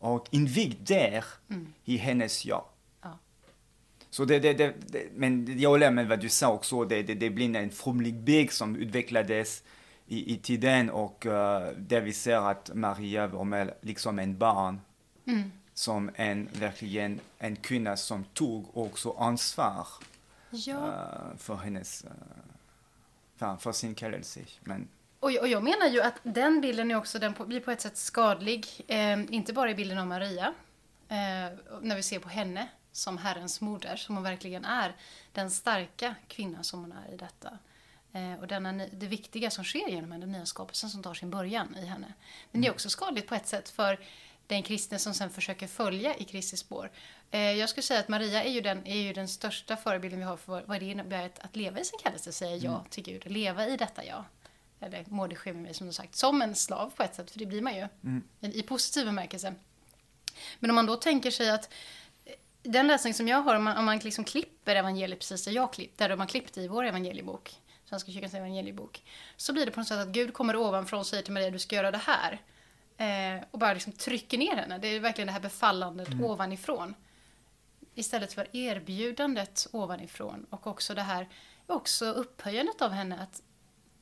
Och 0.02 0.28
invigd 0.32 0.88
där 0.88 1.26
i 1.86 1.98
hennes 1.98 2.46
ja. 2.46 2.70
Ja. 3.02 3.18
Så 4.10 4.26
det, 4.26 4.40
det, 4.40 4.54
det, 4.54 4.74
men 5.16 5.60
jag 5.60 5.70
håller 5.70 5.92
med 5.92 6.08
vad 6.08 6.20
du 6.20 6.30
sa 6.30 6.54
också, 6.54 6.86
det, 6.86 7.04
det, 7.04 7.14
det 7.14 7.30
blir 7.30 7.56
en 7.56 7.72
fromlig 7.72 8.16
bild 8.16 8.52
som 8.52 8.76
utvecklades 8.76 9.64
i, 10.08 10.34
i 10.34 10.38
tiden 10.38 10.90
och 10.90 11.26
uh, 11.26 11.32
där 11.78 12.02
vi 12.02 12.14
ser 12.14 12.50
att 12.50 12.72
Maria 12.74 13.28
var 13.28 13.44
med 13.44 13.74
liksom 13.82 14.20
en 14.20 14.38
barn 14.38 14.82
som 15.74 16.10
en, 16.16 16.50
verkligen 16.54 17.20
en 17.38 17.56
kvinna 17.56 17.98
som 17.98 18.24
tog 18.24 18.78
också 18.78 19.12
ansvar 19.12 19.88
Ja. 20.52 20.78
uh, 20.78 21.38
för 21.38 21.56
hennes, 21.56 22.06
uh, 22.06 22.12
för, 23.36 23.56
för 23.56 23.72
sin 23.72 23.96
kallelse. 23.96 24.40
Men 24.62 24.88
Och, 25.22 25.32
och 25.32 25.48
jag 25.48 25.64
menar 25.64 25.88
ju 25.88 26.02
att 26.02 26.20
den 26.24 26.62
bilden 26.62 26.92
är 26.92 26.96
också, 26.96 27.20
den 27.20 27.34
på, 27.34 27.46
blir 27.46 27.60
på 27.60 27.72
ett 27.72 27.82
sätt 27.82 27.98
skadlig. 27.98 28.68
Eh, 28.88 29.20
inte 29.30 29.54
bara 29.54 29.72
i 29.72 29.76
bilden 29.76 29.98
av 29.98 30.08
Maria. 30.08 30.54
Eh, 31.10 31.58
när 31.82 31.96
vi 31.96 32.04
ser 32.04 32.20
på 32.20 32.30
henne 32.30 32.68
som 32.92 33.18
Herrens 33.18 33.62
moder, 33.62 33.96
som 33.96 34.16
hon 34.16 34.24
verkligen 34.24 34.66
är. 34.66 34.96
Den 35.32 35.52
starka 35.52 36.16
kvinnan 36.28 36.64
som 36.64 36.80
hon 36.80 36.92
är 36.92 37.14
i 37.14 37.18
detta. 37.18 37.58
Eh, 38.14 38.40
och 38.40 38.48
denna, 38.48 38.72
det 38.72 39.08
viktiga 39.08 39.50
som 39.50 39.64
sker 39.64 39.90
genom 39.90 40.12
henne, 40.12 40.26
den 40.26 40.32
nya 40.32 40.46
skapelsen 40.46 40.90
som 40.90 41.04
tar 41.04 41.14
sin 41.14 41.30
början 41.30 41.76
i 41.76 41.86
henne. 41.86 42.14
Men 42.52 42.62
det 42.62 42.68
är 42.68 42.72
också 42.72 42.90
skadligt 42.90 43.28
på 43.28 43.36
ett 43.36 43.48
sätt 43.48 43.70
för 43.70 44.00
den 44.48 44.64
kristne 44.64 45.00
som 45.00 45.14
sen 45.14 45.30
försöker 45.30 45.68
följa 45.68 46.16
i 46.16 46.24
Kristi 46.24 46.58
spår. 46.58 46.92
Eh, 47.32 47.42
jag 47.42 47.70
skulle 47.70 47.84
säga 47.84 48.00
att 48.00 48.08
Maria 48.08 48.44
är 48.44 48.52
ju 48.52 48.62
den, 48.62 48.88
är 48.88 49.02
ju 49.02 49.14
den 49.14 49.28
största 49.28 49.78
förebilden 49.78 50.20
vi 50.20 50.26
har 50.26 50.38
för 50.38 50.64
vad 50.66 50.80
det 50.80 50.86
innebär 50.86 51.26
att, 51.26 51.40
att 51.40 51.56
leva 51.56 51.80
i 51.80 51.86
sin 51.86 52.00
kallelse, 52.04 52.32
säga 52.32 52.56
ja 52.56 52.86
till 52.90 53.04
Gud, 53.04 53.32
leva 53.32 53.68
i 53.68 53.78
detta 53.78 54.06
ja. 54.06 54.26
Eller 54.82 55.36
ske 55.36 55.54
med 55.54 55.62
mig 55.62 55.74
som 55.74 55.88
du 55.88 55.94
sagt, 55.94 56.16
som 56.16 56.42
en 56.42 56.56
slav 56.56 56.90
på 56.90 57.04
ett 57.04 57.16
sätt, 57.16 57.32
för 57.32 57.40
det 57.40 57.46
blir 57.46 57.62
man 57.62 57.76
ju 57.76 57.88
Mm. 58.04 58.24
i, 58.40 58.62
positiv 58.62 59.06
bemärkelse. 59.06 59.54
Men 60.60 60.70
om 60.70 60.76
man 60.76 60.86
då 60.86 60.96
tänker 60.96 61.32
sig 61.32 61.50
att 61.50 61.74
eh, 62.26 62.34
den 62.64 62.88
läsning 62.88 63.14
som 63.14 63.28
jag 63.28 63.42
har, 63.42 63.56
om 63.56 63.64
man, 63.64 63.78
om 63.78 63.86
man 63.86 63.98
liksom 63.98 64.24
klipper 64.24 64.76
evangeliet 64.76 65.20
precis 65.20 65.46
där 65.46 65.52
jag 65.52 65.74
klippt, 65.74 65.98
där 65.98 66.10
de 66.10 66.20
har 66.20 66.28
klippt 66.28 66.58
i 66.58 66.68
vår 66.68 66.84
evangeliebok, 66.86 67.56
Svenska 67.86 68.12
kyrkans 68.12 68.34
evangeliebok, 68.34 69.04
så 69.38 69.54
blir 69.54 69.66
det 69.66 69.72
på 69.72 69.80
något 69.80 69.88
sätt 69.88 69.98
att 69.98 70.08
Gud 70.08 70.34
kommer 70.34 70.56
ovanifrån 70.56 71.00
och 71.00 71.08
säger 71.08 71.24
till 71.24 71.34
Maria, 71.34 71.50
du 71.50 71.60
ska 71.60 71.76
göra 71.76 71.92
det 71.92 72.02
här. 72.06 72.42
Eh, 72.98 73.44
och 73.52 73.60
bara 73.60 73.74
liksom 73.74 73.94
trycker 73.94 74.38
ner 74.38 74.56
henne. 74.56 74.78
Det 74.78 74.88
är 74.88 75.00
verkligen 75.00 75.28
det 75.28 75.34
här 75.34 75.40
befallandet 75.40 76.10
ovanifrån. 76.22 76.96
Istället 77.96 78.34
för 78.34 78.48
erbjudandet 78.56 79.68
ovanifrån 79.72 80.46
och 80.50 80.68
också 80.68 80.94
det 80.94 81.02
här, 81.02 81.30
också 81.68 82.06
upphöjandet 82.06 82.82
av 82.82 82.92
henne 82.92 83.20
att, 83.20 83.42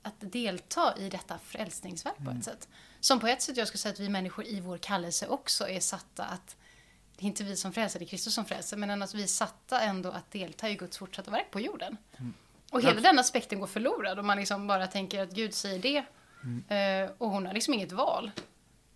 att 0.01 0.15
delta 0.19 0.93
i 0.97 1.09
detta 1.09 1.37
frälsningsverk 1.37 2.17
på 2.25 2.31
ett 2.31 2.43
sätt. 2.43 2.67
Som 2.99 3.19
på 3.19 3.27
ett 3.27 3.41
sätt 3.41 3.57
jag 3.57 3.67
skulle 3.67 3.79
säga 3.79 3.93
att 3.93 3.99
vi 3.99 4.09
människor 4.09 4.45
i 4.45 4.59
vår 4.59 4.77
kallelse 4.77 5.27
också 5.27 5.69
är 5.69 5.79
satta 5.79 6.25
att 6.25 6.55
det 7.15 7.25
är 7.25 7.27
inte 7.27 7.43
vi 7.43 7.55
som 7.55 7.73
frälser, 7.73 7.99
det 7.99 8.05
är 8.05 8.07
Kristus 8.07 8.33
som 8.33 8.45
frälser, 8.45 8.77
men 8.77 9.01
att 9.01 9.15
vi 9.15 9.23
är 9.23 9.27
satta 9.27 9.81
ändå 9.81 10.11
att 10.11 10.31
delta 10.31 10.69
i 10.69 10.75
Guds 10.75 10.97
fortsatta 10.97 11.31
verk 11.31 11.51
på 11.51 11.59
jorden. 11.59 11.97
Och 12.71 12.81
hela 12.81 13.01
den 13.01 13.19
aspekten 13.19 13.59
går 13.59 13.67
förlorad 13.67 14.19
om 14.19 14.27
man 14.27 14.37
liksom 14.37 14.67
bara 14.67 14.87
tänker 14.87 15.23
att 15.23 15.31
Gud 15.31 15.53
säger 15.53 15.79
det 15.79 15.97
eh, 16.75 17.11
och 17.17 17.29
hon 17.29 17.45
har 17.45 17.53
liksom 17.53 17.73
inget 17.73 17.91
val, 17.91 18.31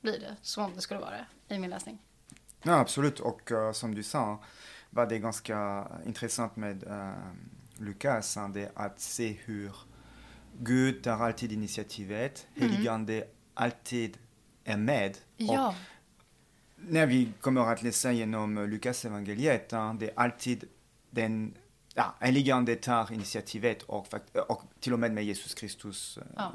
blir 0.01 0.19
det, 0.19 0.35
som 0.41 0.65
om 0.65 0.71
det 0.75 0.81
skulle 0.81 0.99
vara 0.99 1.25
i 1.47 1.59
min 1.59 1.69
läsning. 1.69 1.99
Ja, 2.61 2.79
absolut. 2.79 3.19
Och 3.19 3.51
eh, 3.51 3.71
som 3.71 3.95
du 3.95 4.03
sa, 4.03 4.43
var 4.89 5.05
det 5.05 5.19
ganska 5.19 5.87
intressant 6.05 6.55
med 6.55 6.83
uh, 6.83 7.13
Lukas, 7.77 8.37
det 8.53 8.71
att 8.75 8.99
se 8.99 9.37
hur 9.45 9.71
Gud 10.59 11.03
tar 11.03 11.19
alltid 11.19 11.51
initiativet, 11.51 12.47
heligande 12.55 13.23
alltid 13.53 14.17
är 14.63 14.77
med. 14.77 15.17
Ja, 15.37 15.67
Och 15.67 15.73
när 16.75 17.05
vi 17.05 17.31
kommer 17.41 17.61
att 17.61 17.83
läsa 17.83 18.11
genom 18.11 18.55
Lukas 18.69 19.05
evangeliet, 19.05 19.71
hein, 19.71 19.97
det 19.99 20.09
är 20.09 20.19
alltid 20.19 20.65
den 21.09 21.57
ja, 21.93 22.15
heligande 22.19 22.75
tar 22.75 23.13
initiativet 23.13 23.81
och, 23.83 24.07
och 24.47 24.63
till 24.79 24.93
och 24.93 24.99
med 24.99 25.11
med 25.11 25.23
Jesus 25.23 25.53
Kristus 25.53 26.17
eh, 26.17 26.23
Ja. 26.35 26.51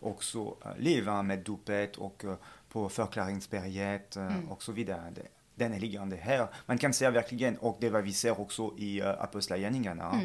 också 0.00 0.44
uh, 0.44 0.78
lever 0.78 1.22
med 1.22 1.38
dopet 1.38 1.96
och 1.96 2.24
eh, 2.24 2.34
på 2.68 2.88
förklaringsberget 2.88 4.16
eh, 4.16 4.50
och 4.50 4.62
så 4.62 4.72
vidare. 4.72 5.12
Den 5.54 5.72
är 5.72 5.80
liggande 5.80 6.16
här. 6.16 6.48
Man 6.66 6.78
kan 6.78 6.92
säga 6.92 7.10
verkligen, 7.10 7.56
och 7.56 7.76
det 7.80 7.90
vad 7.90 8.04
vi 8.04 8.12
ser 8.12 8.40
också 8.40 8.74
i 8.78 9.02
Apostlagärningarna, 9.02 10.20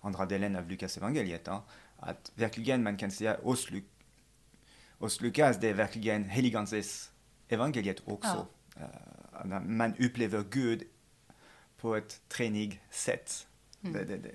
andra 0.00 0.26
delen 0.26 0.56
av 0.56 0.68
Lukas 0.70 0.96
evangeliet, 0.96 1.48
eh, 1.48 1.60
att 2.04 2.32
verkligen 2.34 2.82
man 2.82 2.96
kan 2.96 3.10
säga 3.10 3.36
hos, 3.42 3.70
Lu- 3.70 3.82
hos 4.98 5.20
Lukas, 5.20 5.60
det 5.60 5.68
är 5.68 5.74
verkligen 5.74 6.24
heligandes 6.24 7.10
evangeliet 7.48 8.02
också. 8.04 8.46
Eh, 8.76 9.44
när 9.44 9.60
man 9.60 9.94
upplever 9.98 10.44
Gud 10.50 10.82
på 11.76 11.96
ett 11.96 12.20
tränigt 12.28 12.80
sätt. 12.90 13.46
Det, 13.80 14.04
det, 14.04 14.16
det, 14.16 14.34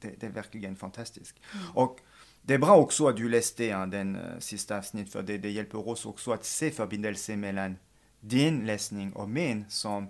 det, 0.00 0.20
det 0.20 0.26
är 0.26 0.30
verkligen 0.30 0.76
fantastiskt. 0.76 1.36
Och 1.74 2.00
det 2.42 2.54
är 2.54 2.58
bra 2.58 2.76
också 2.76 3.08
att 3.08 3.16
du 3.16 3.28
läste 3.28 3.64
ja, 3.64 3.86
den 3.86 4.16
uh, 4.16 4.38
sista 4.38 4.78
avsnitt, 4.78 5.12
för 5.12 5.22
det, 5.22 5.38
det 5.38 5.50
hjälper 5.50 5.88
oss 5.88 6.06
också 6.06 6.32
att 6.32 6.44
se 6.44 6.70
förbindelsen 6.70 7.40
mellan 7.40 7.76
din 8.20 8.66
läsning 8.66 9.12
och 9.12 9.28
min 9.28 9.64
som 9.68 10.08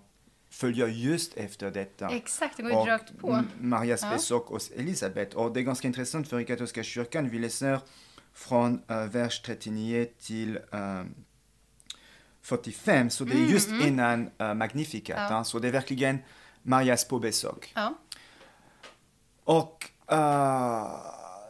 följer 0.50 0.86
just 0.86 1.34
efter 1.36 1.70
detta. 1.70 2.08
exakt, 2.08 2.56
det 2.56 2.62
går 2.62 2.72
ju 2.72 2.78
rakt 2.78 3.18
på. 3.18 3.42
Marias 3.60 4.02
Ja. 4.02 4.10
besök 4.10 4.42
hos 4.42 4.70
Elisabet. 4.70 5.34
Och 5.34 5.52
det 5.52 5.60
är 5.60 5.64
ganska 5.64 5.88
intressant 5.88 6.28
för 6.28 6.40
i 6.40 6.44
katolska 6.44 6.82
kyrkan, 6.82 7.28
vi 7.28 7.38
läser 7.38 7.80
från 8.32 8.82
uh, 8.90 8.96
vers 9.04 9.42
39 9.42 10.06
till 10.20 10.56
uh, 10.74 11.02
45, 12.42 13.10
så 13.10 13.24
det 13.24 13.32
är 13.36 13.46
just 13.46 13.68
innan 13.68 14.30
uh, 14.42 14.54
Magnificat. 14.54 15.16
Mm, 15.16 15.28
Ja. 15.30 15.34
hein, 15.36 15.44
så 15.44 15.58
det 15.58 15.68
är 15.68 15.72
verkligen 15.72 16.18
Marias 16.62 17.04
påbesök. 17.08 17.72
Ja, 17.74 17.94
Och 19.44 19.90
eh, 20.12 20.86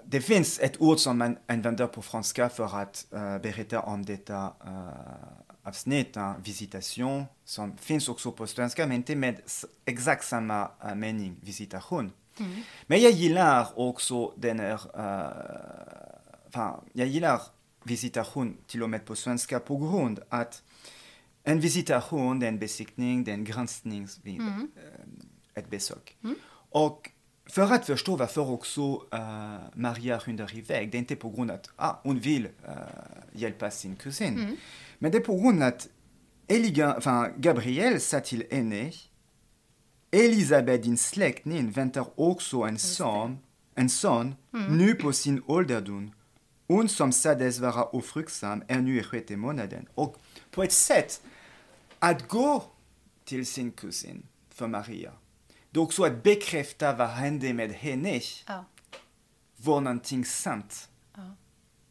det 0.04 0.20
finns 0.20 0.60
ett 0.60 0.80
ord 0.80 0.98
som 0.98 1.18
man 1.18 1.36
använder 1.48 1.86
på 1.86 2.02
franska 2.02 2.48
för 2.48 2.78
att 2.82 3.06
uh, 3.14 3.38
berätta 3.38 3.80
om 3.80 4.04
detta 4.04 4.52
uh, 4.66 5.47
avsnitt, 5.68 6.16
uh, 6.16 6.32
visitation, 6.44 7.24
som 7.44 7.76
finns 7.76 8.08
också 8.08 8.32
på 8.32 8.46
svenska, 8.46 8.86
men 8.86 8.96
inte 8.96 9.16
med 9.16 9.40
exakt 9.84 10.24
samma 10.24 10.70
uh, 10.84 10.94
mening, 10.94 11.36
visitation. 11.42 12.12
Men 12.86 13.00
jag 13.00 13.12
gillar 13.12 13.78
också 13.78 14.32
den 14.36 14.60
här, 14.60 14.80
uh, 16.54 16.74
jag 16.92 17.06
gillar 17.06 17.42
visitation 17.82 18.56
till 18.66 18.82
och 18.82 18.90
med 18.90 19.04
på 19.04 19.16
svenska 19.16 19.60
på 19.60 19.76
grund 19.76 20.20
att 20.28 20.62
en 21.44 21.60
visitation, 21.60 22.40
det 22.40 22.46
är 22.46 22.48
en 22.48 22.58
besiktning, 22.58 23.24
det 23.24 23.30
är 23.30 23.34
en 23.34 23.44
granskning 23.44 24.08
vid 24.22 24.40
eh, 24.40 24.56
ett 25.54 25.70
besök. 25.70 26.16
Och 26.70 27.10
för 27.48 27.72
att 27.72 27.86
förstå 27.86 28.16
varför 28.16 28.50
också 28.50 28.94
uh, 29.14 29.58
Maria 29.74 30.20
skyndar 30.20 30.56
iväg, 30.56 30.90
det 30.90 30.96
är 30.96 30.98
inte 30.98 31.16
på 31.16 31.30
grund 31.30 31.50
att 31.50 31.70
ah, 31.76 31.94
hon 32.02 32.18
vill 32.18 32.46
uh, 32.46 32.72
hjälpa 33.32 33.70
sin 33.70 33.96
kusin, 33.96 34.56
men 34.98 35.12
det 35.12 35.18
är 35.18 35.22
på 35.22 35.36
grund 35.36 35.62
att 35.62 35.88
Eliga, 36.48 36.94
enfin, 36.96 37.40
Gabriel 37.40 38.00
sa 38.00 38.20
till 38.20 38.44
henne, 38.50 38.92
Elisabeth, 40.10 40.82
din 40.82 40.98
släkting, 40.98 41.70
väntar 41.70 42.06
också 42.20 42.62
en 42.62 42.78
son, 42.78 43.38
en 43.74 43.88
son 43.88 44.34
nu 44.50 44.94
på 44.94 45.12
sin 45.12 45.42
ålderdom. 45.46 46.12
Hon 46.68 46.88
som 46.88 47.12
sades 47.12 47.58
vara 47.58 47.84
ofruktsam 47.84 48.62
är 48.68 48.80
nu 48.80 48.98
i 48.98 49.02
sjätte 49.02 49.36
månaden. 49.36 49.86
Och 49.94 50.16
på 50.50 50.62
ett 50.62 50.72
sätt, 50.72 51.22
att 51.98 52.28
gå 52.28 52.64
till 53.24 53.46
sin 53.46 53.70
kusin 53.70 54.26
för 54.50 54.66
Maria, 54.66 55.12
det 55.70 55.78
är 55.78 55.82
också 55.82 56.04
att 56.04 56.22
bekräfta 56.22 56.92
vad 56.92 57.08
hände 57.08 57.52
med 57.52 57.72
henne 57.72 58.20
ja, 58.46 58.64
var 59.56 59.80
någonting 59.80 60.24
sant. 60.24 60.88
ja. 61.14 61.36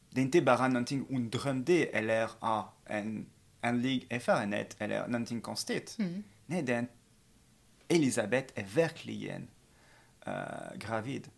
Det 0.09 0.21
är 0.21 0.25
inte 0.25 0.41
bara 0.41 0.67
någonting 0.67 1.05
hon 1.09 1.29
drömde 1.29 1.83
eller 1.83 2.29
ah, 2.39 2.63
en 2.85 3.25
andlig 3.61 4.07
erfarenhet 4.09 4.75
eller 4.79 5.07
någonting 5.07 5.41
konstigt. 5.41 5.95
Mm. 5.99 6.23
Nej, 6.45 6.61
den 6.61 6.87
Elisabeth 7.87 8.53
är 8.55 8.63
verkligen 8.63 9.47
uh, 10.27 10.77
gravid. 10.77 11.29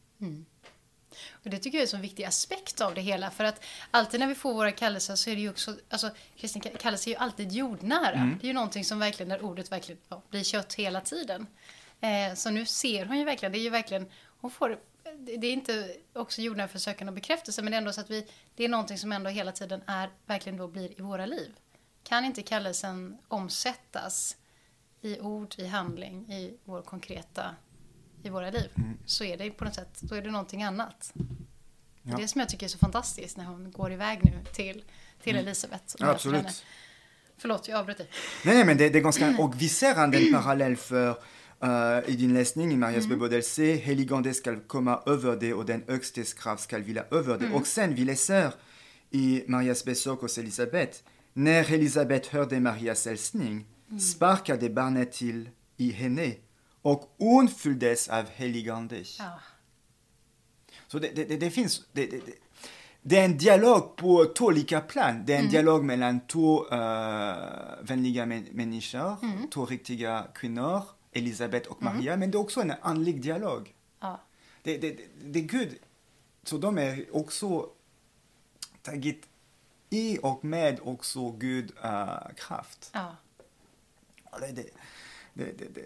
Och 1.32 1.50
det 1.50 1.58
tycker 1.58 1.78
jag 1.78 1.82
är 1.82 1.88
en 1.88 1.92
så 1.92 1.98
viktig 1.98 2.24
aspekt 2.24 2.82
av 2.82 2.94
det 2.94 3.02
hela. 3.02 3.32
För 3.32 3.44
att 3.44 3.64
alltid 3.92 4.20
när 4.20 4.28
vi 4.28 4.36
får 4.36 4.54
våra 4.54 4.72
kallelser 4.72 5.16
så 5.16 5.30
är 5.30 5.36
det 5.36 5.42
ju 5.42 5.50
också, 5.50 5.76
alltså 5.90 6.10
kristen 6.38 6.62
ka- 6.62 6.78
kallelse 6.78 7.10
är 7.10 7.12
ju 7.12 7.18
alltid 7.18 7.52
jordnära. 7.52 8.38
Det 8.42 8.46
är 8.46 8.48
ju 8.48 8.54
någonting 8.54 8.86
som 8.86 9.00
verkligen, 9.00 9.30
där 9.30 9.44
ordet 9.44 9.72
verkligen 9.72 10.02
ja, 10.10 10.22
blir 10.30 10.44
kött 10.44 10.74
hela 10.74 11.02
tiden. 11.02 11.48
Eh, 12.02 12.34
så 12.36 12.50
nu 12.50 12.66
ser 12.66 13.06
hon 13.06 13.18
ju 13.18 13.26
verkligen, 13.26 13.52
det 13.52 13.58
är 13.60 13.64
ju 13.64 13.70
verkligen, 13.70 14.06
hon 14.42 14.52
får, 14.52 14.80
det 15.18 15.48
är 15.48 15.54
inte 15.54 15.96
också 16.14 16.42
jordnära 16.42 16.68
för 16.68 16.80
sökande 16.80 17.10
och 17.12 17.16
bekräftelse, 17.16 17.62
men 17.62 17.72
det 17.72 17.76
är 17.76 17.78
ändå 17.78 17.94
så 17.94 18.02
att 18.02 18.10
vi, 18.10 18.28
det 18.56 18.64
är 18.66 18.70
någonting 18.70 18.98
som 18.98 19.12
ändå 19.12 19.30
hela 19.30 19.52
tiden 19.52 19.82
är, 19.88 20.10
verkligen 20.26 20.58
då 20.58 20.68
blir 20.68 21.00
i 21.00 21.02
våra 21.02 21.26
liv. 21.26 21.52
Kan 22.04 22.26
inte 22.26 22.42
kallelsen 22.42 23.18
omsättas 23.28 24.38
i 25.02 25.20
ord, 25.20 25.56
i 25.58 25.66
handling, 25.68 26.32
i 26.34 26.58
vår 26.64 26.82
konkreta, 26.82 27.56
i 28.24 28.30
våra 28.30 28.50
liv, 28.50 28.70
så 29.06 29.24
är 29.24 29.38
det 29.38 29.52
på 29.52 29.66
något 29.66 29.76
sätt, 29.76 30.00
då 30.02 30.16
är 30.16 30.22
det 30.22 30.32
någonting 30.32 30.64
annat. 30.64 31.12
Det 31.14 32.10
är 32.10 32.12
Ja. 32.14 32.18
det 32.18 32.28
som 32.28 32.40
jag 32.40 32.50
tycker 32.50 32.66
är 32.66 32.70
så 32.70 32.78
fantastiskt 32.78 33.38
när 33.38 33.46
hon 33.46 33.72
går 33.72 33.92
iväg 33.92 34.20
nu 34.26 34.40
till, 34.54 34.84
till 35.24 35.36
Elisabeth. 35.36 35.84
och 35.94 36.02
Ja, 36.02 36.06
henne. 36.06 36.16
absolut. 36.16 36.66
Förlåt, 37.38 37.68
jag 37.68 37.80
avbröt 37.80 37.98
dig. 37.98 38.08
Nej, 38.46 38.56
nej, 38.56 38.66
men 38.66 38.78
det, 38.78 38.90
det 38.90 38.98
är 39.00 39.02
ganska... 39.04 39.36
Och 39.40 39.62
vi 39.62 39.70
ser 39.70 39.96
en 40.04 40.34
parallell 40.34 40.76
för 40.78 41.18
uh, 41.64 42.10
i 42.10 42.16
din 42.16 42.34
läsning 42.34 42.72
i 42.72 42.78
Marias 42.78 43.08
bebådelse, 43.08 43.64
heligande 43.64 44.34
skall 44.34 44.60
komma 44.60 45.02
över 45.06 45.36
det 45.36 45.54
och 45.54 45.66
den 45.66 45.84
högstes 45.88 46.34
krav 46.34 46.58
skall 46.58 46.82
vila 46.82 47.04
över 47.12 47.38
det. 47.38 47.54
Och 47.54 47.68
sen 47.68 47.96
vi 47.96 48.06
läser 48.06 48.54
i 49.10 49.44
Marias 49.48 49.86
besök 49.86 50.20
hos 50.20 50.38
Elisabet, 50.38 51.04
när 51.34 51.74
Elisabet 51.74 52.28
hörde 52.28 52.60
Marias 52.60 53.06
hälsning 53.06 53.66
sparkade 54.00 54.70
barnet 54.70 55.12
till 55.12 55.50
i 55.78 55.92
henne 55.92 56.34
och 56.82 57.16
hon 57.18 57.48
fylldes 57.48 58.08
av 58.08 58.26
heligande. 58.30 59.04
Ja, 59.20 59.40
Så 60.88 61.00
det, 61.00 61.16
det, 61.16 61.26
det, 61.26 61.38
det 61.38 61.52
finns... 61.52 61.88
Det, 61.92 62.06
det, 62.06 62.18
det, 62.18 62.34
det 63.02 63.18
är 63.18 63.26
en 63.26 63.38
dialog 63.38 63.96
på 63.96 64.26
två 64.26 64.46
olika 64.46 64.82
plan. 64.82 65.24
Det 65.26 65.34
är 65.34 65.40
en 65.40 65.50
dialog 65.50 65.84
mellan 65.84 66.20
två 66.28 66.64
uh, 66.64 66.70
vänliga 67.82 68.26
män, 68.26 68.48
människor, 68.52 69.16
två 69.52 69.66
riktiga 69.66 70.28
kvinnor, 70.36 70.84
Elisabeth 71.12 71.70
och 71.70 71.84
Maria, 71.84 72.18
men 72.18 72.32
det 72.32 72.38
är 72.38 72.40
också 72.40 72.62
en 72.62 72.74
andlig 72.82 73.22
dialog. 73.22 73.74
ja, 74.00 74.22
Det, 74.64 74.78
det, 74.78 75.00
det, 75.24 75.40
är 75.40 75.44
Gud, 75.44 75.80
så 76.44 76.58
de 76.58 76.78
är 76.78 77.16
också 77.16 77.70
tagit 78.82 79.28
i 79.90 80.20
och 80.22 80.46
med 80.46 80.80
också 80.84 81.32
Gud 81.32 81.72
uh, 81.86 82.34
kraft. 82.36 82.92
ja. 82.94 83.16
Det, 84.40 84.52
det, 84.52 84.70
det, 85.34 85.58
det, 85.58 85.76
det, 85.76 85.86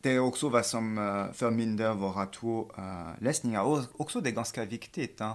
det 0.00 0.10
är 0.10 0.18
också 0.18 0.48
vad 0.48 0.66
som 0.66 0.98
uh, 0.98 1.32
förbinder 1.32 1.94
våra 1.94 2.26
två 2.26 2.72
uh, 2.78 3.12
läsningar. 3.20 3.62
Och 3.62 4.00
också 4.00 4.20
det 4.20 4.30
är 4.30 4.34
ganska 4.34 4.64
viktigt. 4.64 5.20
Uh, 5.20 5.34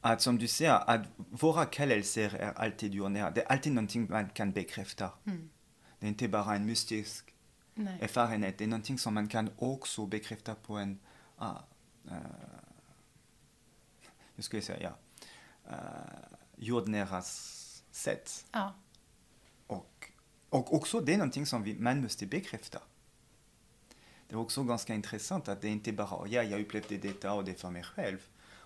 att 0.00 0.22
som 0.22 0.38
du 0.38 0.48
säger, 0.48 0.90
att 0.90 1.00
våra 1.16 1.64
kallelser 1.64 2.34
är 2.34 2.52
alltid 2.52 2.94
jordnära. 2.94 3.30
Det 3.30 3.42
är 3.42 3.52
alltid 3.52 3.72
någonting 3.72 4.06
man 4.10 4.28
kan 4.28 4.52
bekräfta. 4.52 5.10
Mm. 5.24 5.50
Det 5.98 6.06
är 6.06 6.08
inte 6.08 6.28
bara 6.28 6.54
en 6.54 6.66
mystisk 6.66 7.31
Nej. 7.74 7.98
erfarenhet, 8.00 8.58
det 8.58 8.64
är 8.64 8.68
någonting 8.68 8.98
som 8.98 9.14
man 9.14 9.28
kan 9.28 9.50
också 9.56 10.06
bekräfta 10.06 10.54
på 10.54 10.76
en, 10.76 10.98
ah, 11.36 11.58
uh, 12.10 12.16
jag 14.50 14.64
säga, 14.64 14.94
uh, 15.70 15.76
jordnära 16.56 17.18
s- 17.18 17.82
sätt. 17.90 18.46
Ja. 18.52 18.74
Och, 19.66 20.10
och 20.48 20.74
också 20.74 21.00
det 21.00 21.14
är 21.14 21.18
någonting 21.18 21.46
som 21.46 21.62
vi, 21.62 21.78
man 21.78 22.02
måste 22.02 22.26
bekräfta. 22.26 22.78
Det 24.28 24.34
är 24.34 24.38
också 24.38 24.62
ganska 24.62 24.94
intressant 24.94 25.48
att 25.48 25.60
det 25.60 25.68
inte 25.68 25.92
bara 25.92 26.28
ja, 26.28 26.42
jag 26.42 26.60
upplevde 26.60 26.96
detta 26.96 27.32
och 27.32 27.44
det 27.44 27.54
för 27.54 27.70
mig 27.70 27.82
själv. 27.82 28.18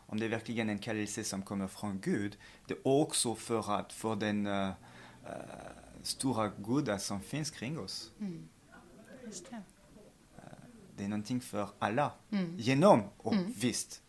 Om 0.08 0.20
det 0.20 0.26
är 0.26 0.30
verkligen 0.30 0.68
en 0.70 0.78
kallelse 0.78 1.24
som 1.24 1.42
kommer 1.42 1.68
från 1.68 2.00
Gud, 2.00 2.38
det 2.66 2.74
är 2.74 2.86
också 2.86 3.34
för 3.34 3.78
att 3.80 3.92
för 3.92 4.16
den 4.16 4.46
uh, 4.46 4.68
uh, 4.68 5.32
stora 6.02 6.48
goda 6.48 6.98
som 6.98 7.20
finns 7.20 7.50
kring 7.50 7.78
oss. 7.78 8.10
Mm. 8.20 8.48
Just 9.26 9.50
det. 9.50 9.62
Det 10.96 11.04
är 11.04 11.08
någonting 11.08 11.40
för 11.40 11.68
alla. 11.78 12.12
Mm. 12.30 12.56
Genom, 12.58 13.02
och 13.16 13.32
Mm. 13.32 13.52
visst, 13.56 14.02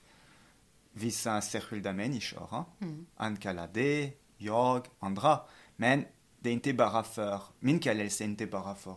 vissa 0.91 1.41
särskilda 1.41 1.93
människor. 1.93 2.39
ha? 2.39 2.65
Mm. 2.79 3.05
Han 3.15 3.37
kallar 3.37 3.69
det, 3.73 4.11
jag, 4.37 4.87
andra. 4.99 5.39
Men 5.75 6.05
det 6.39 6.49
är 6.49 6.53
inte 6.53 6.73
bara 6.73 7.03
för, 7.03 7.41
min 7.59 7.79
kallelse 7.79 8.23
är 8.23 8.25
inte 8.25 8.45
bara 8.47 8.75
för 8.75 8.95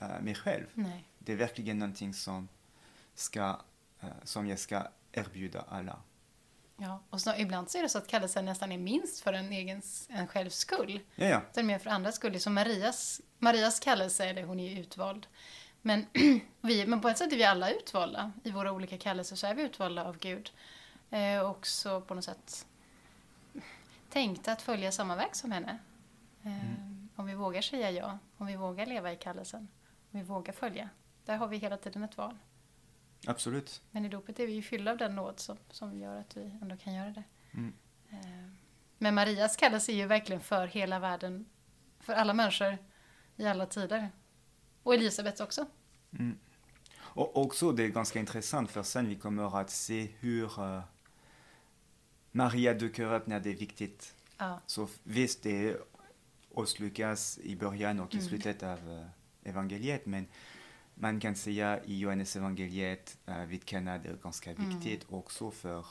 eh, 0.00 0.20
mig 0.20 0.34
själv. 0.34 0.66
Nej. 0.74 1.08
Det 1.18 1.32
är 1.32 1.36
verkligen 1.36 1.78
någonting 1.78 2.14
som, 2.14 2.48
ska, 3.14 3.60
eh, 4.00 4.08
som 4.24 4.46
jag 4.46 4.58
ska 4.58 4.82
erbjuda 5.12 5.60
alla. 5.68 5.98
Ja. 6.82 7.00
Och 7.10 7.20
så, 7.20 7.34
ibland 7.36 7.70
så 7.70 7.78
är 7.78 7.82
det 7.82 7.88
så 7.88 7.98
att 7.98 8.06
kallelsen 8.06 8.44
nästan 8.44 8.72
är 8.72 8.78
minst 8.78 9.20
för 9.20 9.32
en 9.32 9.52
egen 9.52 9.82
en 10.08 10.26
självs 10.28 10.54
skull. 10.56 11.00
Ja, 11.14 11.26
ja. 11.26 11.42
Är 11.54 11.62
mer 11.62 11.78
för 11.78 11.90
andras 11.90 12.14
skull. 12.14 12.40
Som 12.40 12.54
Marias, 12.54 13.20
Marias 13.38 13.80
kallelse, 13.80 14.24
eller 14.24 14.42
hon 14.42 14.60
är 14.60 14.70
ju 14.70 14.80
utvald. 14.80 15.26
Men, 15.82 16.06
vi, 16.60 16.86
men 16.86 17.00
på 17.00 17.08
ett 17.08 17.18
sätt 17.18 17.32
är 17.32 17.36
vi 17.36 17.44
alla 17.44 17.70
utvalda. 17.70 18.32
I 18.44 18.50
våra 18.50 18.72
olika 18.72 18.98
kallelser 18.98 19.36
så 19.36 19.46
är 19.46 19.54
vi 19.54 19.62
utvalda 19.62 20.04
av 20.04 20.18
Gud. 20.18 20.50
Eh, 21.10 21.38
och 21.40 21.50
också 21.50 22.00
på 22.00 22.14
något 22.14 22.24
sätt 22.24 22.66
tänkta 24.10 24.52
att 24.52 24.62
följa 24.62 24.92
samma 24.92 25.16
väg 25.16 25.36
som 25.36 25.52
henne. 25.52 25.78
Eh, 26.42 26.50
Om 27.16 27.26
vi 27.26 27.34
vågar 27.34 27.62
säga 27.62 27.90
ja, 27.90 28.18
om 28.36 28.46
vi 28.46 28.56
vågar 28.56 28.86
leva 28.86 29.12
i 29.12 29.16
kallelsen, 29.16 29.68
om 30.10 30.20
vi 30.20 30.22
vågar 30.22 30.52
följa. 30.52 30.88
Där 31.24 31.36
har 31.36 31.46
vi 31.48 31.56
hela 31.56 31.76
tiden 31.76 32.02
ett 32.02 32.16
val. 32.16 32.38
Absolut. 33.26 33.82
Men 33.90 34.04
i 34.04 34.08
dopet 34.08 34.40
är 34.40 34.46
vi 34.46 34.52
ju 34.52 34.62
fyllda 34.62 34.90
av 34.90 34.96
den 34.98 35.14
nåd 35.16 35.40
som, 35.40 35.58
som 35.70 35.98
gör 35.98 36.20
att 36.20 36.36
vi 36.36 36.58
ändå 36.62 36.76
kan 36.76 36.94
göra 36.94 37.10
det. 37.10 37.22
Mm. 37.54 37.72
Eh, 38.10 38.18
Men 38.98 39.14
Marias 39.14 39.56
kallelse 39.56 39.92
är 39.92 39.96
ju 39.96 40.06
verkligen 40.06 40.40
för 40.42 40.66
hela 40.66 40.98
världen, 40.98 41.46
för 42.00 42.12
alla 42.12 42.34
människor 42.34 42.78
i 43.36 43.46
alla 43.46 43.66
tider. 43.66 44.08
Och 44.82 44.94
Elisabets 44.94 45.40
också. 45.40 45.66
Mm. 46.18 46.38
Och 46.98 47.36
också 47.36 47.72
det 47.72 47.84
är 47.84 47.88
ganska 47.88 48.18
intressant 48.18 48.70
för 48.70 48.82
sen 48.82 49.08
vi 49.08 49.16
kommer 49.16 49.60
att 49.60 49.70
se 49.70 50.08
hur 50.18 50.60
eh, 50.60 50.82
Maria 52.32 52.74
dyker 52.74 53.14
upp 53.14 53.26
när 53.26 53.40
det 53.40 53.50
är 53.50 53.56
viktigt. 53.56 54.14
Ja, 54.38 54.60
Så 54.66 54.88
visst, 55.02 55.42
det 55.42 55.68
är 55.68 55.78
hos 56.54 56.78
Lukas 56.80 57.38
i 57.38 57.56
början 57.56 58.00
och 58.00 58.14
i 58.14 58.16
Mm. 58.16 58.28
slutet 58.28 58.62
av 58.62 58.90
eh, 58.92 59.06
evangeliet, 59.50 60.06
men 60.06 60.26
man 60.94 61.20
kan 61.20 61.34
säga 61.34 61.84
i 61.84 61.98
Johannes 61.98 62.36
evangeliet 62.36 63.18
uh, 63.28 63.44
vid 63.44 63.64
Kana 63.64 63.98
det 63.98 64.08
är 64.08 64.16
ganska 64.16 64.50
Mm. 64.50 64.68
viktigt 64.68 65.06
också 65.08 65.50
för 65.50 65.86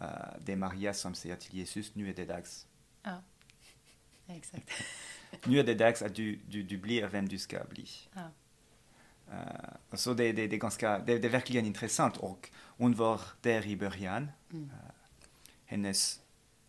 eh, 0.00 0.06
det 0.44 0.52
är 0.52 0.56
Maria 0.56 0.94
som 0.94 1.14
säger 1.14 1.36
till 1.36 1.54
Jesus, 1.58 1.94
nu 1.94 2.08
är 2.10 2.14
det 2.14 2.24
dags. 2.24 2.66
ja. 3.02 3.22
Exakt. 4.26 4.70
Nu 5.44 5.58
är 5.60 5.64
det 5.64 5.74
dags 5.74 6.02
att 6.02 6.14
du, 6.14 6.36
du, 6.48 6.62
du 6.62 6.78
blir 6.78 7.06
vem 7.06 7.28
du 7.28 7.38
ska 7.38 7.64
bli. 7.70 7.86
Ja. 8.12 8.30
Eh, 9.32 9.96
så 9.96 10.14
det, 10.14 10.32
det, 10.32 10.46
det, 10.46 10.56
är 10.56 10.60
ganska, 10.60 10.98
det, 10.98 11.18
det 11.18 11.28
är 11.28 11.32
verkligen 11.32 11.66
intressant 11.66 12.16
och 12.16 12.50
hon 12.56 12.94
var 12.94 13.20
där 13.40 13.66
i 13.66 13.76
början. 13.76 14.28
Mm. 14.52 14.64
Eh, 14.70 14.90
hennes 15.64 16.20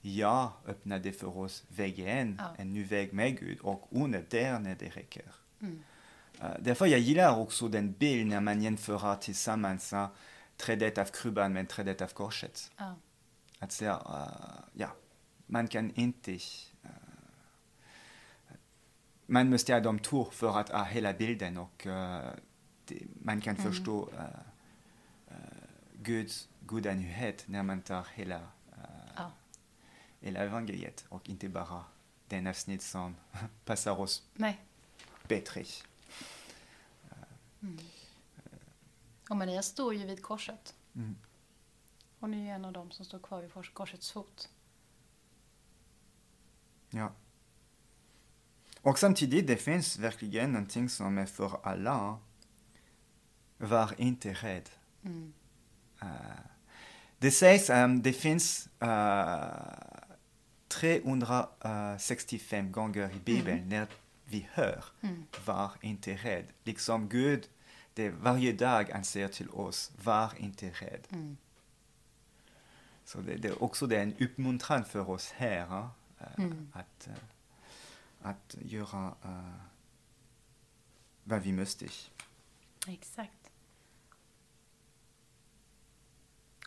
ja 0.02 0.54
öppnade 0.68 1.12
för 1.12 1.38
oss 1.38 1.64
vägen, 1.68 2.36
Ja. 2.40 2.56
en 2.58 2.74
ny 2.74 2.84
väg 2.84 3.14
med 3.14 3.40
Gud 3.40 3.60
och 3.60 3.88
hon 3.90 4.14
är 4.14 4.26
där 4.30 4.60
när 4.60 4.76
det 4.76 4.90
räcker. 4.90 5.26
Mm. 5.62 5.84
Därför 6.60 6.86
jag 6.86 7.00
gillar 7.00 7.38
också 7.40 7.68
den 7.68 7.92
bild 7.92 8.28
när 8.28 8.40
man 8.42 8.62
jämför 8.62 9.16
tillsammans 9.16 9.94
uh, 9.94 10.08
trädet 10.58 10.98
av 10.98 11.06
krubban 11.06 11.54
med 11.54 11.70
trädet 11.70 12.02
av 12.02 12.08
korset. 12.08 12.72
Ja. 12.78 12.96
Att 13.60 13.72
säga, 13.72 13.92
eh, 14.06 14.64
ja, 14.74 14.88
man 15.48 15.68
kan 15.68 15.92
inte... 15.96 16.34
eh, 16.34 16.40
man 19.26 19.50
måste 19.50 19.74
ha 19.74 19.80
de 19.80 20.00
två 20.00 20.26
för 20.32 20.60
att 20.60 20.70
ha 20.70 20.84
hela 20.84 21.14
bilden 21.14 21.58
och 21.58 21.88
eh, 21.88 22.30
det, 22.86 23.02
man 23.24 23.42
kan 23.42 23.56
Mm. 23.56 23.72
förstå 23.72 24.10
uh, 24.10 25.36
Guds 26.04 26.50
goda 26.66 26.94
nyhet 26.94 27.44
när 27.48 27.64
man 27.64 27.82
tar 27.82 28.08
hela, 28.14 28.36
eh, 28.36 29.12
Ja. 29.16 29.32
hela 30.20 30.40
evangeliet 30.40 31.06
och 31.10 31.30
inte 31.30 31.50
bara 31.50 31.84
den 32.28 32.48
avsnitt 32.48 32.82
som 32.82 33.16
passar 33.66 34.00
oss 34.00 34.24
Nej. 34.34 34.60
bättre. 35.28 35.64
Mm. 37.62 37.78
Och 39.30 39.38
Maria 39.38 39.62
står 39.62 39.96
ju 39.96 40.06
vid 40.06 40.24
korset. 40.24 40.76
Mm. 40.96 41.16
Hon 42.20 42.34
är 42.34 42.38
ju 42.38 42.48
en 42.50 42.66
av 42.66 42.74
dem 42.74 42.92
som 42.92 43.06
står 43.06 43.20
kvar 43.20 43.42
vid 43.42 43.52
kors- 43.52 43.74
korsets 43.74 44.12
fot. 44.12 44.50
Ja. 46.90 47.12
Och 48.82 49.00
samtidigt, 49.00 49.48
det 49.48 49.58
finns 49.58 49.98
verkligen 49.98 50.52
någonting 50.52 50.90
som 50.90 51.18
är 51.18 51.26
för 51.26 51.60
alla. 51.64 52.20
Var 53.58 53.94
inte 53.98 54.34
rädd. 54.34 54.70
Mm. 55.04 55.34
Eh, 56.02 56.08
det 57.18 57.32
sägs 57.32 57.70
att 57.70 58.04
det 58.04 58.14
finns 58.14 58.70
uh, 58.84 59.46
365 60.68 62.72
gånger 62.72 63.12
i 63.16 63.20
Bibeln 63.20 63.70
när 63.70 63.88
vi 64.32 64.48
hör 64.52 64.84
Mm. 65.02 65.26
var 65.46 65.72
inte 65.82 66.16
rädd. 66.16 66.46
Liksom 66.64 67.10
Gud, 67.10 67.50
det 67.94 68.10
varje 68.10 68.54
dag 68.54 68.90
han 68.94 69.04
säger 69.04 69.28
till 69.28 69.50
oss, 69.50 69.92
var 70.04 70.34
inte 70.38 70.70
rädd. 70.70 71.08
Mm. 71.10 71.38
Så 73.06 73.22
det, 73.22 73.36
det 73.36 73.48
är 73.48 73.64
också 73.64 73.88
det 73.88 73.98
är 73.98 74.04
en 74.04 74.16
uppmuntran 74.20 74.86
för 74.86 75.10
oss 75.10 75.32
här 75.32 75.90
eh, 76.20 76.28
Mm. 76.38 76.72
att, 76.74 77.08
eh, 77.08 77.14
att 78.22 78.56
göra 78.62 79.16
eh, 79.24 79.54
vad 81.24 81.42
vi 81.42 81.52
måste. 81.54 81.88
Exakt. 82.88 83.52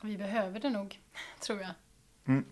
Vi 0.02 0.16
behöver 0.18 0.60
det 0.60 0.70
nog, 0.70 1.00
tror 1.40 1.60
jag. 1.60 1.74
Mm. 2.24 2.44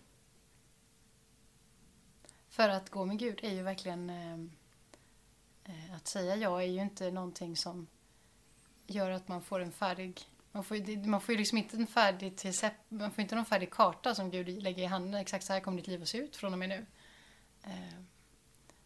För 2.49 2.69
att 2.69 2.91
gå 2.91 3.05
med 3.05 3.19
Gud 3.19 3.41
är 3.43 3.51
ju 3.53 3.63
verkligen... 3.63 4.11
Eh, 5.65 5.95
att 5.97 6.07
säga 6.07 6.37
ja 6.37 6.63
är 6.63 6.67
ju 6.67 6.83
inte 6.83 7.11
någonting 7.11 7.57
som 7.57 7.87
gör 8.87 9.11
att 9.11 9.29
man 9.29 9.43
får 9.43 9.61
en 9.61 9.73
färdig... 9.73 10.21
Man 10.53 10.65
får, 10.65 10.77
ju- 10.77 11.05
man 11.07 11.21
får 11.21 11.33
ju 11.33 11.39
liksom 11.39 11.59
inte 11.59 11.77
en 11.77 11.87
färdig 11.87 12.45
recept, 12.45 12.81
man 12.89 13.11
får 13.11 13.23
inte 13.23 13.35
någon 13.35 13.45
färdig 13.45 13.71
karta 13.71 14.15
som 14.15 14.31
Gud 14.31 14.63
lägger 14.63 14.83
i 14.83 14.87
handen. 14.87 15.21
Exakt 15.21 15.45
så 15.45 15.53
här 15.53 15.61
kommer 15.61 15.77
ditt 15.77 15.87
liv 15.87 16.03
att 16.03 16.09
se 16.09 16.19
ut 16.19 16.37
från 16.37 16.53
och 16.53 16.59
med 16.59 16.69
nu. 16.69 16.87
Eh, 17.63 18.01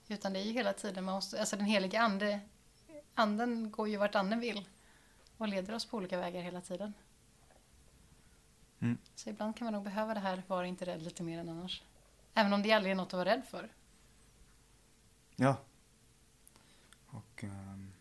utan 0.08 0.32
det 0.32 0.38
är 0.38 0.44
ju 0.44 0.52
hela 0.52 0.72
tiden, 0.72 1.04
man 1.04 1.14
måste, 1.14 1.40
alltså 1.40 1.56
den 1.56 1.66
heliga 1.66 2.00
ande, 2.00 2.40
anden 3.14 3.70
går 3.70 3.88
ju 3.88 3.96
vart 3.96 4.14
anden 4.14 4.40
vill. 4.40 4.68
Och 5.36 5.48
leder 5.48 5.74
oss 5.74 5.84
på 5.84 5.96
olika 5.96 6.18
vägar 6.18 6.42
hela 6.42 6.60
tiden. 6.60 6.94
Mm. 8.80 8.98
Så 9.14 9.30
ibland 9.30 9.56
kan 9.56 9.64
man 9.64 9.74
nog 9.74 9.84
behöva 9.84 10.14
det 10.14 10.20
här, 10.20 10.42
var 10.46 10.64
inte 10.64 10.84
rädd 10.84 11.02
lite 11.02 11.22
mer 11.22 11.38
än 11.38 11.48
annars. 11.48 11.82
Även 12.34 12.52
om 12.52 12.62
det 12.62 12.72
aldrig 12.72 12.92
är 12.92 12.96
något 12.96 13.06
att 13.06 13.12
vara 13.12 13.24
rädd 13.24 13.42
för. 13.50 13.68
Ja. 15.36 15.56
Och, 17.16 17.44
ehm, 17.44 17.92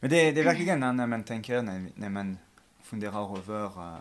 men 0.00 0.10
det, 0.10 0.32
det 0.32 0.40
är 0.40 0.44
verkligen 0.44 0.80
när 0.80 1.06
man 1.06 1.24
tänker, 1.24 1.62
när, 1.62 1.90
när 1.94 2.08
man 2.08 2.38
funderar 2.82 3.38
över 3.38 3.64
uh, 3.66 3.98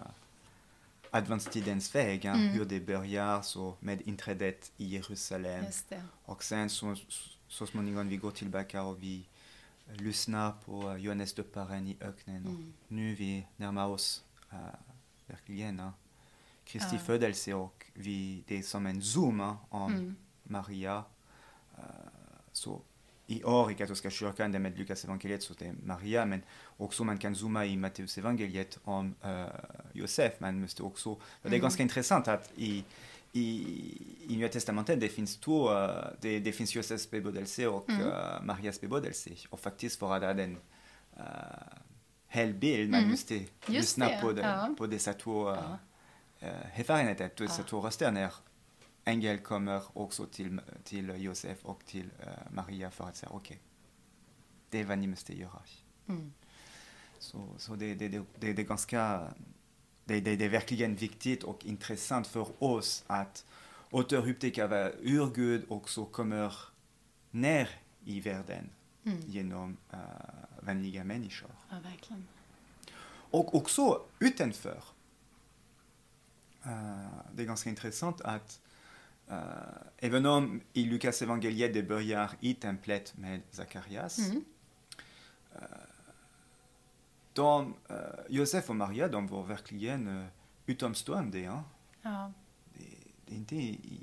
adventstidens 1.11 1.95
väg, 1.95 2.25
ja, 2.25 2.33
Mm. 2.33 2.47
hur 2.47 2.65
det 2.65 2.79
börjar 2.79 3.41
så 3.41 3.75
med 3.79 4.01
inträdet 4.01 4.71
i 4.77 4.85
Jerusalem. 4.85 5.65
Och 6.25 6.43
sen 6.43 6.69
så, 6.69 6.95
så 7.47 7.67
småningom 7.67 8.09
vi 8.09 8.17
går 8.17 8.31
tillbaka 8.31 8.83
och 8.83 9.03
vi 9.03 9.25
lyssnar 9.93 10.51
på 10.65 10.97
Johannes 10.97 11.33
döparen 11.33 11.87
i 11.87 11.97
öknen. 12.01 12.45
Mm. 12.45 12.73
nu 12.87 13.15
vi 13.15 13.47
närmar 13.57 13.87
oss 13.87 14.23
uh, 14.53 14.59
verkligen 15.27 15.79
uh, 15.79 15.89
Kristi 16.63 16.95
Ja. 16.95 16.99
födelse 16.99 17.53
och 17.53 17.85
vi, 17.93 18.43
det 18.47 18.57
är 18.57 18.61
som 18.63 18.85
en 18.85 19.01
zoom 19.01 19.55
om 19.69 19.93
Mm. 19.93 20.15
Maria. 20.43 21.03
Uh, 21.77 21.83
så 22.51 22.81
i 23.27 23.43
år 23.43 23.71
i 23.71 23.75
katolska 23.75 24.09
kyrkan, 24.09 24.51
det 24.51 24.59
med 24.59 24.77
Lukas 24.79 25.05
evangeliet 25.05 25.43
så 25.43 25.53
det 25.53 25.65
är 25.67 25.75
Maria, 25.83 26.25
men 26.25 26.41
också 26.77 27.03
man 27.03 27.17
kan 27.17 27.35
zooma 27.35 27.65
i 27.65 27.77
Matteus 27.77 28.17
evangeliet 28.17 28.79
om 28.83 29.15
uh, 29.25 29.45
Josef. 29.93 30.39
Man 30.39 30.61
måste 30.61 30.83
också, 30.83 31.15
det 31.41 31.47
är 31.47 31.49
Mm. 31.49 31.61
ganska 31.61 31.83
intressant 31.83 32.27
att 32.27 32.51
i, 32.55 32.83
i, 33.33 33.43
i 34.29 34.37
Nya 34.37 34.49
Testamentet 34.49 34.99
det 34.99 35.09
finns 35.09 35.37
två, 35.37 35.71
uh, 35.73 35.89
det, 36.21 36.39
det 36.39 36.51
finns 36.51 36.75
Josefs 36.75 37.09
bebådelse 37.11 37.67
och 37.67 37.89
Mm. 37.89 38.01
uh, 38.07 38.43
Marias 38.43 38.81
bebådelse. 38.81 39.29
Och 39.49 39.59
faktiskt 39.59 39.99
för 39.99 40.15
att 40.15 40.21
ha 40.23 40.33
den 40.33 40.57
uh, 41.17 41.23
hel 42.27 42.53
bild, 42.53 42.89
man 42.91 42.99
Mm. 42.99 43.11
måste 43.11 43.35
Just 43.35 43.47
lyssna 43.67 44.07
det, 44.07 44.19
på, 44.21 44.31
det, 44.31 44.41
ja. 44.41 44.75
på 44.77 44.87
dessa 44.87 45.13
två 45.13 45.49
uh, 45.51 45.57
Ja. 46.39 46.47
erfarenheter, 46.75 47.29
dessa 47.37 47.61
Ja. 47.61 47.67
två 47.69 47.81
röster 47.81 48.11
när 48.11 48.31
ängel 49.05 49.37
kommer 49.37 49.83
också 49.97 50.25
till, 50.25 50.61
till 50.83 51.23
Josef 51.23 51.65
och 51.65 51.85
till 51.85 52.05
uh, 52.05 52.51
Maria 52.51 52.91
för 52.91 53.03
att 53.07 53.15
säga 53.15 53.29
okej, 53.31 53.59
det 54.69 54.79
är 54.79 54.85
vad 54.85 54.97
ni 54.97 55.07
måste 55.07 55.37
göra. 55.37 55.61
Mm. 56.07 56.33
Så, 57.19 57.47
så 57.57 57.75
det, 57.75 57.95
det, 57.95 58.07
det, 58.07 58.23
det, 58.39 58.53
det 58.53 58.61
är 58.61 58.65
ganska, 58.65 59.33
det, 60.05 60.19
det, 60.21 60.35
det 60.35 60.45
är 60.45 60.49
verkligen 60.49 60.95
viktigt 60.95 61.43
och 61.43 61.65
intressant 61.65 62.27
för 62.27 62.63
oss 62.63 63.03
att 63.07 63.45
återupptäcka 63.91 64.67
vad- 64.67 64.91
hur 65.01 65.33
Gud 65.33 65.65
också 65.69 66.05
kommer 66.05 66.53
ner 67.31 67.69
i 68.05 68.19
världen 68.21 68.69
Mm. 69.03 69.21
genom 69.27 69.77
uh, 69.93 69.99
vanliga 70.59 71.03
människor. 71.03 71.49
Ja, 71.69 71.75
verkligen. 71.83 72.27
Och 73.31 73.55
också 73.55 74.01
utanför. 74.19 74.83
Eh, 76.63 77.07
det 77.33 77.41
är 77.41 77.45
ganska 77.45 77.69
intressant 77.69 78.21
att 78.21 78.59
uh, 79.31 79.37
även 79.97 80.25
om 80.25 80.61
i 80.73 80.85
Lukas 80.85 81.21
evangeliet 81.21 81.73
det 81.73 81.83
börjar 81.83 82.31
i 82.39 82.53
templet 82.53 83.17
med 83.17 83.41
Sakarias, 83.51 84.17
Mm. 84.17 84.43
de, 87.33 87.73
eh, 87.89 87.95
Josef 88.29 88.69
och 88.69 88.75
Maria 88.75 89.07
de 89.07 89.27
var 89.27 89.43
verkligen 89.43 90.27
utomstående. 90.65 91.39
Ja? 91.39 91.63
Ja. 92.01 92.31
Det, 92.73 92.85
det 93.25 93.33
är 93.33 93.37
inte 93.37 93.55
i, 93.55 93.99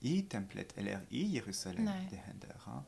i 0.00 0.22
templet 0.22 0.78
eller 0.78 1.00
i 1.08 1.26
Jerusalem 1.26 1.84
Nej. 1.84 2.08
det 2.10 2.16
händer. 2.16 2.56
Ja? 2.66 2.84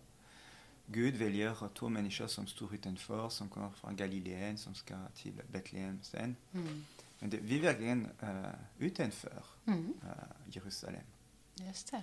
Gud 0.87 1.15
väljer 1.17 1.69
två 1.75 1.89
människor 1.89 2.27
som 2.27 2.47
står 2.47 2.75
utanför, 2.75 3.29
som 3.29 3.49
kommer 3.49 3.71
från 3.71 3.97
Galileen, 3.97 4.59
som 4.59 4.75
ska 4.75 4.95
till 5.15 5.33
Betlehem 5.53 5.99
sen. 6.03 6.37
Mm. 6.53 6.85
Men 7.19 7.31
det, 7.31 7.37
vi 7.37 7.59
är 7.59 7.63
verkligen 7.63 8.09
uh, 8.23 8.45
utanför 8.79 9.45
Mm. 9.67 9.81
uh, 10.03 10.11
Jerusalem. 10.47 11.03
Just 11.55 11.91
det. 11.91 12.03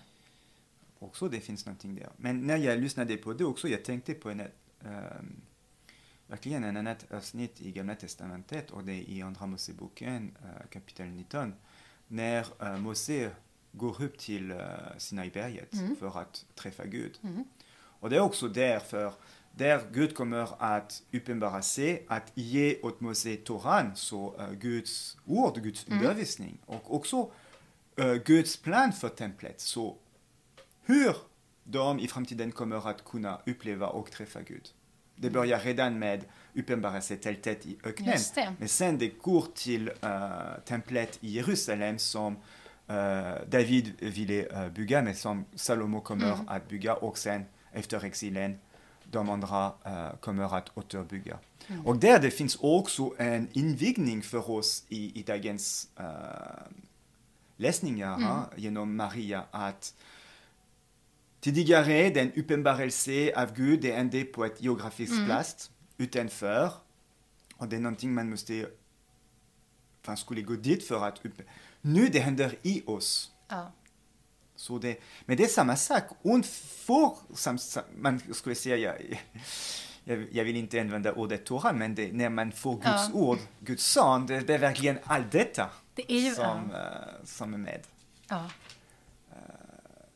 Också 1.00 1.28
det 1.30 1.40
finns 1.40 1.66
någonting 1.66 1.96
där. 1.96 2.10
Men 2.18 2.48
när 2.48 2.58
jag 2.58 2.80
lyssnade 2.80 3.18
på 3.18 3.34
det 3.34 3.46
också, 3.46 3.68
jag 3.68 3.84
tänkte 3.86 4.14
på 4.14 4.30
en, 4.30 4.42
um, 4.80 5.42
verkligen 6.28 6.64
en 6.64 6.78
annat 6.78 7.12
avsnitt 7.12 7.62
i 7.62 7.72
Gamla 7.72 7.96
Testamentet 7.96 8.72
och 8.72 8.84
det 8.84 8.94
är 8.94 9.10
i 9.10 9.22
Andra 9.22 9.46
Moseboken 9.46 10.38
uh, 10.44 10.68
kapitel 10.70 11.08
19 11.08 11.54
när 12.08 12.46
uh, 12.64 12.78
Mose 12.78 13.32
går 13.72 14.02
upp 14.04 14.18
till 14.18 14.52
uh, 14.52 14.60
Sinaiberget 14.98 15.74
Mm. 15.74 15.96
för 15.96 16.20
att 16.22 16.46
träffa 16.56 16.86
Gud. 16.86 17.20
Mm. 17.24 17.44
Och 17.74 18.10
det 18.10 18.16
är 18.16 18.22
också 18.22 18.48
därför 18.48 19.14
där 19.52 19.82
Gud 19.94 20.16
kommer 20.16 20.64
att 20.64 21.04
uppenbara 21.14 21.62
sig, 21.62 22.06
att 22.08 22.32
ge 22.34 22.82
åt 22.82 23.02
Mose 23.02 23.36
Toran, 23.36 23.96
så 23.96 24.36
uh, 24.42 24.52
Guds 24.54 25.18
ord, 25.26 25.64
Guds 25.64 25.88
Mm. 25.88 26.00
undervisning 26.00 26.58
och 26.66 26.96
också 26.96 27.32
uh, 28.02 28.16
Guds 28.16 28.58
plan 28.58 28.94
för 28.94 29.10
templet. 29.10 29.62
Så 29.62 29.96
hur 30.86 31.16
de 31.64 32.00
i 32.00 32.08
framtiden 32.08 32.52
kommer 32.52 32.90
att 32.90 33.04
kunna 33.06 33.42
uppleva 33.46 33.88
och 33.88 34.12
träffa 34.12 34.42
Gud? 34.42 34.70
Det 35.16 35.30
börjar 35.30 35.60
redan 35.60 36.00
med 36.00 36.26
uppenbarelsetältet 36.56 37.66
i 37.66 37.78
öknen. 37.84 38.18
Men 38.60 38.68
sen 38.70 38.98
det 38.98 39.08
går 39.22 39.46
till 39.56 39.90
uh, 39.90 40.60
templet 40.66 41.18
i 41.22 41.32
Jerusalem 41.32 41.98
som 41.98 42.34
uh, 42.36 42.38
David 43.48 43.92
ville 44.00 44.66
uh, 44.66 44.70
bygga, 44.70 45.02
men 45.02 45.16
som 45.16 45.46
Salomo 45.56 46.02
kommer 46.02 46.34
Mm. 46.34 46.50
att 46.50 46.70
bygga 46.70 46.94
och 46.94 47.18
sen 47.18 47.46
efter 47.72 48.06
exilen 48.06 48.60
de 49.04 49.30
andra 49.30 49.68
uh, 49.68 50.16
kommer 50.20 50.58
att 50.58 50.78
återbygga. 50.78 51.38
Mm. 51.68 51.86
Och 51.86 51.98
där 51.98 52.20
det 52.20 52.32
finns 52.32 52.58
också 52.62 53.14
en 53.18 53.48
invigning 53.52 54.22
för 54.22 54.50
oss 54.50 54.84
i, 54.90 55.20
i 55.20 55.24
dagens 55.24 55.88
läsningar 57.62 58.16
Mm. 58.18 58.40
genom 58.56 58.96
Maria 58.96 59.44
att 59.52 59.94
tidigare 61.40 62.10
den 62.10 62.32
uppenbarelse 62.34 63.34
av 63.42 63.54
Gud 63.56 63.82
det 63.82 63.92
hände 63.96 64.24
på 64.24 64.46
ett 64.46 64.62
geografiskt 64.62 65.14
Mm. 65.14 65.26
plats 65.26 65.72
utanför 65.98 66.72
och 67.58 67.68
det 67.68 67.76
är 67.76 67.80
någonting 67.80 68.14
man 68.14 68.30
måste 68.30 68.68
man 70.08 70.18
skulle 70.18 70.42
gå 70.42 70.54
dit 70.54 70.84
för 70.88 71.06
att 71.08 71.26
upp... 71.26 71.42
Nu 71.82 72.08
det 72.08 72.20
händer 72.20 72.56
i 72.62 72.84
oss. 72.86 73.32
Ja. 73.48 73.72
Så 74.56 74.78
det, 74.78 74.98
men 75.26 75.38
det 75.38 75.44
är 75.44 75.48
samma 75.48 75.76
sak. 75.76 76.04
Hon 76.22 76.44
får, 76.86 77.18
sam, 77.34 77.58
sam, 77.58 77.84
man 77.98 78.20
skulle 78.34 78.56
säga, 78.56 78.78
jag, 78.78 79.22
jag, 80.04 80.28
jag 80.32 80.44
vill 80.44 80.56
inte 80.56 80.82
använda 80.82 81.14
ordet 81.14 81.46
Torah, 81.46 81.74
men 81.76 81.96
det, 81.96 82.12
när 82.14 82.30
man 82.30 82.52
får 82.52 82.76
Guds 82.76 82.86
Ja. 82.86 83.10
ord, 83.14 83.40
Guds 83.60 83.86
son, 83.86 84.26
det, 84.28 84.40
det 84.40 84.54
är 84.54 84.60
verkligen 84.60 85.00
allt 85.04 85.32
detta 85.32 85.70
Det 85.96 86.12
är 86.12 86.20
ju... 86.20 86.32
som, 86.36 86.72
eh, 86.72 87.24
som 87.26 87.54
är 87.54 87.58
med. 87.58 87.88
Ja. 88.28 88.50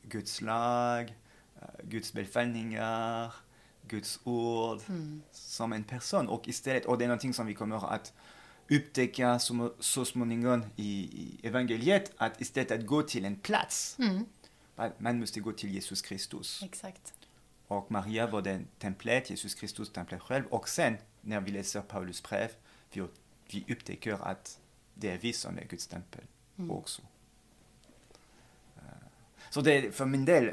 Guds 0.02 0.42
lag, 0.42 1.16
eh, 1.62 1.68
Guds 1.84 2.14
befallningar, 2.14 3.34
Guds 3.88 4.20
ord 4.24 4.82
Mm. 4.90 5.22
som 5.32 5.74
en 5.74 5.84
person. 5.84 6.28
Och 6.28 6.48
istället, 6.48 6.86
och 6.86 6.98
det 6.98 7.04
är 7.04 7.08
någonting 7.08 7.34
som 7.34 7.46
vi 7.46 7.54
kommer 7.54 7.94
att 7.94 8.14
upptäcka 8.70 9.40
så, 9.40 9.74
så 9.80 10.06
småningom 10.06 10.64
i, 10.76 10.90
i 11.04 11.48
evangeliet, 11.48 12.12
att 12.18 12.42
istället 12.42 12.72
att 12.72 12.86
gå 12.86 13.02
till 13.02 13.26
en 13.26 13.36
plats, 13.36 13.96
Mm. 14.00 14.26
man 14.98 15.20
måste 15.20 15.40
gå 15.40 15.52
till 15.52 15.70
Jesus 15.74 16.02
Kristus. 16.02 16.64
Exakt. 16.64 17.14
Och 17.68 17.92
Maria 17.92 18.28
var 18.28 18.42
den 18.42 18.68
templet, 18.80 19.30
Jesus 19.30 19.56
Kristus 19.56 19.90
templet 19.92 20.22
själv. 20.22 20.46
Och 20.46 20.70
sen, 20.70 20.98
när 21.22 21.42
vi 21.42 21.52
läser 21.52 21.82
Paulus 21.82 22.24
brev, 22.24 22.50
vi, 22.92 23.08
vi 23.50 23.74
upptäcker 23.74 24.14
att 24.28 24.60
det 24.96 25.10
är 25.12 25.18
vi 25.18 25.34
som 25.34 25.58
är 25.58 25.64
Guds 25.66 25.88
tempel 25.88 26.22
Mm. 26.58 26.72
också. 26.72 27.02
Eh, 28.78 28.82
Så 29.50 29.62
det 29.62 29.74
är 29.74 29.92
för 29.92 30.06
min 30.06 30.26
del, 30.26 30.52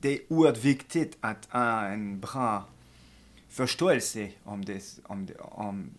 det 0.00 0.08
är 0.08 0.20
oerhört 0.32 0.58
viktigt 0.64 1.16
att 1.20 1.44
ha 1.44 1.86
en 1.86 2.20
bra 2.20 2.64
förståelse 3.48 4.30
om, 4.44 4.64
det, 4.64 4.98
om, 5.04 5.26
det, 5.26 5.34
om 5.34 5.90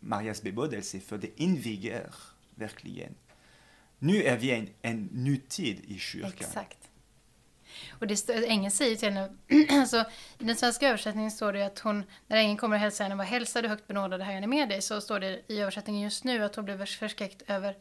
Marias 0.00 0.42
bebådelse, 0.42 1.00
för 1.00 1.18
det 1.18 1.40
inviger 1.42 2.10
verkligen. 2.54 3.14
Nu 3.98 4.22
är 4.22 4.38
vi 4.38 4.50
en, 4.50 4.68
en 4.82 5.08
ny 5.12 5.40
tid 5.48 5.80
i 5.86 5.98
kyrkan. 5.98 6.32
Exakt. 6.36 6.87
Och 8.00 8.06
det 8.06 8.16
står, 8.16 8.34
ängeln 8.44 8.70
säger 8.70 8.96
till 8.96 9.08
henne, 9.12 9.30
alltså, 9.80 10.04
i 10.38 10.44
den 10.44 10.56
svenska 10.56 10.88
översättningen 10.88 11.30
står 11.30 11.52
det 11.52 11.62
att 11.62 11.78
hon, 11.78 12.04
när 12.26 12.36
ängeln 12.36 12.56
kommer 12.56 12.76
och 12.76 12.80
hälsar 12.80 13.04
henne, 13.04 13.14
var 13.16 13.24
hälsar 13.24 13.62
du 13.62 13.68
högt 13.68 13.86
benådade 13.86 14.24
Herren 14.24 14.42
är 14.44 14.48
med 14.48 14.68
dig, 14.68 14.82
så 14.82 15.00
står 15.00 15.20
det 15.20 15.42
i 15.48 15.60
översättningen 15.60 16.02
just 16.02 16.24
nu 16.24 16.44
att 16.44 16.56
hon 16.56 16.64
blev 16.64 16.86
förskräckt 16.86 17.42
över, 17.46 17.76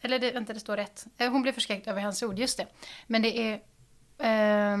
eller 0.00 0.18
det, 0.18 0.32
vänta 0.32 0.52
det 0.52 0.60
står 0.60 0.76
rätt, 0.76 1.06
Eh, 1.18 1.30
hon 1.32 1.42
blev 1.42 1.52
förskräckt 1.52 1.86
över 1.86 2.00
hans 2.02 2.22
ord, 2.22 2.38
just 2.38 2.56
det. 2.56 2.66
Men 3.06 3.22
det 3.22 3.38
är 3.38 3.60
eh, 4.18 4.80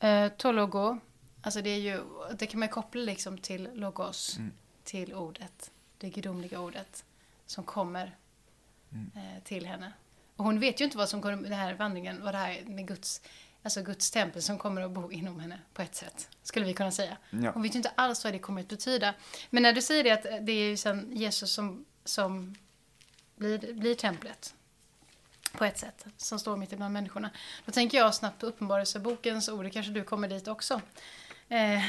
eh, 0.10 0.28
tologo, 0.28 0.98
alltså 1.42 1.62
det 1.62 1.70
är 1.70 1.78
ju, 1.78 2.00
det 2.38 2.46
kan 2.46 2.60
man 2.60 2.68
koppla 2.68 3.00
liksom 3.02 3.38
till 3.38 3.68
logos, 3.74 4.36
Mm. 4.38 4.52
till 4.84 5.14
ordet, 5.14 5.70
det 5.98 6.10
gudomliga 6.10 6.60
ordet 6.60 7.04
som 7.46 7.64
kommer 7.64 8.16
Mm. 8.92 9.10
eh, 9.16 9.42
till 9.44 9.66
henne. 9.66 9.92
Och 10.40 10.46
hon 10.46 10.60
vet 10.60 10.80
ju 10.80 10.84
inte 10.84 10.98
vad 10.98 11.08
som 11.08 11.22
kommer, 11.22 11.42
den 11.42 11.52
här 11.52 11.74
vandringen, 11.74 12.24
vad 12.24 12.34
det 12.34 12.38
här 12.38 12.50
är 12.52 12.64
med 12.64 12.88
Guds, 12.88 13.20
alltså 13.62 13.82
Guds 13.82 14.10
tempel 14.10 14.42
som 14.42 14.58
kommer 14.58 14.82
att 14.82 14.90
bo 14.90 15.12
inom 15.12 15.40
henne 15.40 15.58
på 15.74 15.82
ett 15.82 15.94
sätt, 15.94 16.28
skulle 16.42 16.66
vi 16.66 16.74
kunna 16.74 16.90
säga. 16.90 17.16
Ja. 17.30 17.50
Hon 17.50 17.62
vet 17.62 17.74
ju 17.74 17.76
inte 17.76 17.92
alls 17.94 18.24
vad 18.24 18.32
det 18.32 18.38
kommer 18.38 18.60
att 18.60 18.68
betyda. 18.68 19.14
Men 19.50 19.62
när 19.62 19.72
du 19.72 19.82
säger 19.82 20.04
det 20.04 20.10
att 20.10 20.46
det 20.46 20.52
är 20.52 20.70
ju 20.70 20.76
sen 20.76 21.10
Jesus 21.12 21.52
som, 21.52 21.84
som 22.04 22.56
blir, 23.36 23.74
blir 23.74 23.94
templet 23.94 24.54
på 25.52 25.64
ett 25.64 25.78
sätt, 25.78 26.06
som 26.16 26.38
står 26.38 26.56
mitt 26.56 26.72
ibland 26.72 26.92
människorna. 26.92 27.30
Då 27.64 27.72
tänker 27.72 27.98
jag 27.98 28.14
snabbt 28.14 28.40
på 28.40 28.46
Uppenbarelsebokens 28.46 29.48
ord, 29.48 29.72
kanske 29.72 29.92
du 29.92 30.04
kommer 30.04 30.28
dit 30.28 30.48
också. 30.48 30.80
Eh, 31.48 31.82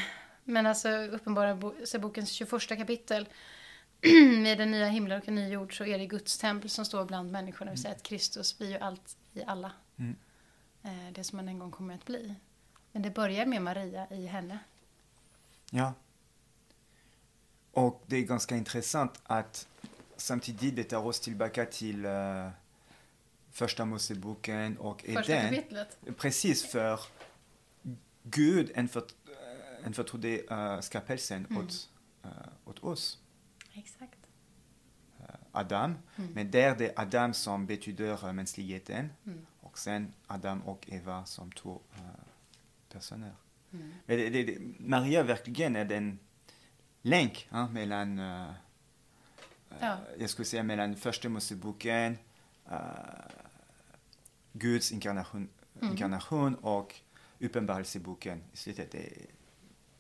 men 0.44 0.66
alltså 0.66 0.90
Uppenbarelsebokens 0.90 2.32
21 2.32 2.68
kapitel 2.68 3.28
med 4.44 4.58
den 4.58 4.72
nya 4.72 4.88
himlen 4.88 5.22
och 5.22 5.28
en 5.28 5.36
ny 5.36 5.50
jord 5.50 5.78
så 5.78 5.86
är 5.86 5.98
det 6.00 6.06
Guds 6.06 6.38
tempel 6.38 6.70
som 6.70 6.86
står 6.86 7.06
bland 7.06 7.32
människorna. 7.32 7.72
Vill 7.72 7.82
säga 7.82 7.94
att 7.96 8.04
Kristus 8.04 8.58
blir 8.58 8.70
ju 8.70 8.78
allt 8.78 9.18
i 9.34 9.44
alla. 9.44 9.72
Mm. 9.98 10.16
Eh, 10.84 11.14
det 11.14 11.24
som 11.24 11.38
man 11.38 11.48
en 11.48 11.60
gång 11.60 11.72
kommer 11.72 11.96
att 11.96 12.06
bli. 12.06 12.36
Men 12.92 13.02
det 13.02 13.10
börjar 13.10 13.46
med 13.46 13.62
Maria 13.62 14.08
i 14.10 14.26
henne. 14.26 14.60
Ja. 15.70 15.94
Och 17.72 18.04
det 18.08 18.18
är 18.18 18.22
ganska 18.22 18.56
intressant 18.56 19.22
att 19.24 19.68
samtidigt 20.18 20.76
det 20.76 20.84
tar 20.84 21.06
oss 21.06 21.20
tillbaka 21.20 21.66
till 21.66 22.06
uh, 22.06 22.50
första 23.52 23.86
Moseboken 23.86 24.78
och 24.78 25.02
Första 25.02 25.34
Eden. 25.34 25.50
kapitlet. 25.50 25.98
Precis 26.18 26.72
för 26.72 27.00
Gud 28.24 28.72
anfört, 28.78 29.14
anförtrodde 29.86 30.42
uh, 30.52 30.80
skapelsen 30.80 31.46
Mm. 31.50 31.66
åt, 31.66 31.90
uh, 32.26 32.32
åt 32.66 32.84
oss. 32.84 33.21
Exakt. 33.74 34.18
Adam, 35.52 35.96
Mm. 36.18 36.32
men 36.34 36.52
där 36.52 36.76
det 36.76 36.88
är 36.90 37.00
Adam 37.02 37.34
som 37.34 37.66
betyder 37.66 38.26
uh, 38.26 38.34
mänskligheten 38.34 39.10
Mm. 39.26 39.46
och 39.60 39.78
sen 39.78 40.14
Adam 40.28 40.62
och 40.62 40.90
Eva 40.92 41.26
som 41.26 41.52
två 41.52 41.82
uh, 41.98 42.02
personer. 42.90 43.32
Mm. 43.74 43.94
Men 44.06 44.18
det, 44.18 44.30
det, 44.30 44.58
Maria 44.80 45.24
verkligen 45.24 45.76
är 45.76 45.86
den 45.86 46.20
länk 47.02 47.48
ja, 47.52 47.68
mellan, 47.68 48.20
uh, 48.20 48.52
Ja. 49.80 49.98
jag 50.20 50.30
skulle 50.30 50.46
säga 50.46 50.64
mellan 50.64 50.96
första 50.96 51.30
Moseboken, 51.30 52.18
uh, 52.72 52.78
Guds 54.54 54.92
inkarnation, 54.92 55.50
Mm. 55.82 55.92
inkarnation 55.92 56.56
och 56.56 56.96
Uppenbarelseboken. 57.40 58.44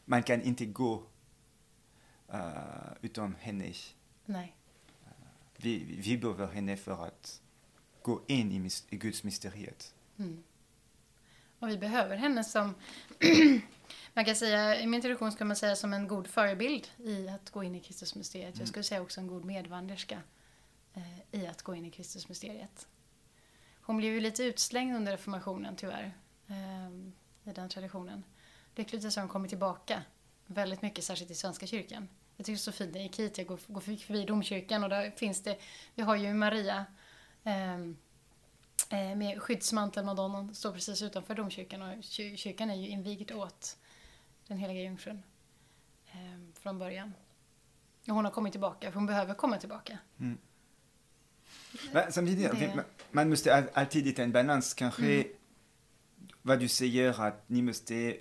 Man 0.05 0.23
kan 0.23 0.41
inte 0.41 0.65
gå 0.65 1.03
uh, 2.33 2.93
utom 3.01 3.35
henne. 3.39 3.73
Nej. 4.25 4.55
Vi, 5.57 5.83
vi- 5.83 5.95
vi 5.95 6.17
behöver 6.17 6.47
henne 6.47 6.77
för 6.77 7.05
att 7.05 7.41
gå 8.01 8.21
in 8.27 8.51
i, 8.51 8.59
mis- 8.59 8.85
i 8.89 8.97
Guds 8.97 9.23
mysteriet. 9.23 9.95
Mm. 10.19 10.43
Och 11.59 11.69
vi 11.69 11.77
behöver 11.77 12.15
henne 12.15 12.43
som, 12.43 12.75
man 14.13 14.25
kan 14.25 14.35
säga, 14.35 14.79
i 14.81 14.87
min 14.87 15.01
tradition 15.01 15.31
ska 15.31 15.45
man 15.45 15.55
säga 15.55 15.75
som 15.75 15.93
en 15.93 16.07
god 16.07 16.27
förebild 16.27 16.87
i 16.97 17.27
att 17.29 17.49
gå 17.49 17.63
in 17.63 17.75
i 17.75 17.79
Kristusmysteriet. 17.79 18.59
Jag 18.59 18.67
skulle 18.67 18.83
säga 18.83 19.01
också 19.01 19.19
en 19.21 19.27
god 19.27 19.45
medvanderska 19.45 20.21
eh, 20.93 21.41
i 21.41 21.47
att 21.47 21.61
gå 21.61 21.75
in 21.75 21.85
i 21.85 21.91
Kristusmysteriet. 21.91 22.87
Hon 23.81 23.97
blev 23.97 24.13
ju 24.13 24.19
lite 24.19 24.43
utslängd 24.43 24.95
under 24.95 25.11
reformationen 25.11 25.75
tyvärr, 25.75 26.13
eh, 26.47 26.89
i 27.49 27.53
den 27.53 27.69
traditionen. 27.69 28.23
Lyckligtvis 28.75 29.15
har 29.15 29.23
hon 29.23 29.29
kommit 29.29 29.49
tillbaka 29.49 30.03
väldigt 30.45 30.81
mycket, 30.81 31.03
särskilt 31.03 31.31
i 31.31 31.35
Svenska 31.35 31.67
kyrkan. 31.67 32.07
Jag 32.37 32.45
tycker 32.45 32.55
det 32.55 32.59
är 32.59 32.61
så 32.61 32.71
fint 32.71 32.91
när 32.93 32.99
jag 32.99 33.03
gick 33.07 33.19
hit, 33.19 33.37
jag 33.37 33.47
går, 33.47 33.59
går 33.67 33.81
förbi 33.81 34.25
domkyrkan 34.25 34.83
och 34.83 34.89
där 34.89 35.11
finns 35.11 35.43
det, 35.43 35.57
vi 35.95 36.03
har 36.03 36.15
ju 36.15 36.33
Maria 36.33 36.85
ehm, 37.43 37.97
eh, 38.89 39.15
med 39.15 39.41
skyddsmantel 39.41 40.05
Madonnan 40.05 40.55
står 40.55 40.73
precis 40.73 41.01
utanför 41.01 41.35
domkyrkan 41.35 41.81
och 41.81 41.87
kyr- 42.03 42.35
kyrkan 42.35 42.69
är 42.69 42.75
ju 42.75 42.87
invigd 42.87 43.31
åt 43.31 43.77
den 44.47 44.57
heliga 44.57 44.81
jungfrun 44.83 45.23
eh, 46.11 46.53
från 46.59 46.79
början. 46.79 47.13
Och 48.07 48.15
hon 48.15 48.25
har 48.25 48.31
kommit 48.31 48.51
tillbaka, 48.53 48.91
för 48.91 48.95
hon 48.95 49.05
behöver 49.05 49.33
komma 49.33 49.57
tillbaka. 49.57 49.97
Men 51.93 52.11
samtidigt, 52.11 52.51
Det- 52.59 52.83
man- 53.11 53.29
måste 53.29 53.55
all- 53.55 53.69
alltid 53.73 54.05
hitta 54.05 54.23
en 54.23 54.31
balans. 54.31 54.73
Kanske 54.73 55.03
Mm. 55.21 55.27
vad 56.41 56.59
du 56.59 56.67
säger 56.67 57.21
att 57.21 57.49
ni 57.49 57.61
måste 57.61 58.17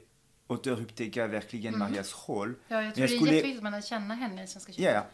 återupptäcka 0.51 1.27
verkligen 1.27 1.75
Mm. 1.75 1.89
Marias 1.91 2.29
roll. 2.29 2.55
Ja, 2.69 2.83
jag 2.83 2.95
tror 2.95 3.03
jag 3.03 3.11
det 3.11 3.15
är 3.15 3.19
skulle- 3.19 3.35
jätteviktigt 3.35 3.65
att 3.67 3.73
man 3.73 3.83
känna 3.83 4.15
henne 4.15 4.45
i 4.45 4.47
Svenska 4.47 4.73
kyrkan. 4.73 4.95
Ja. 4.95 5.07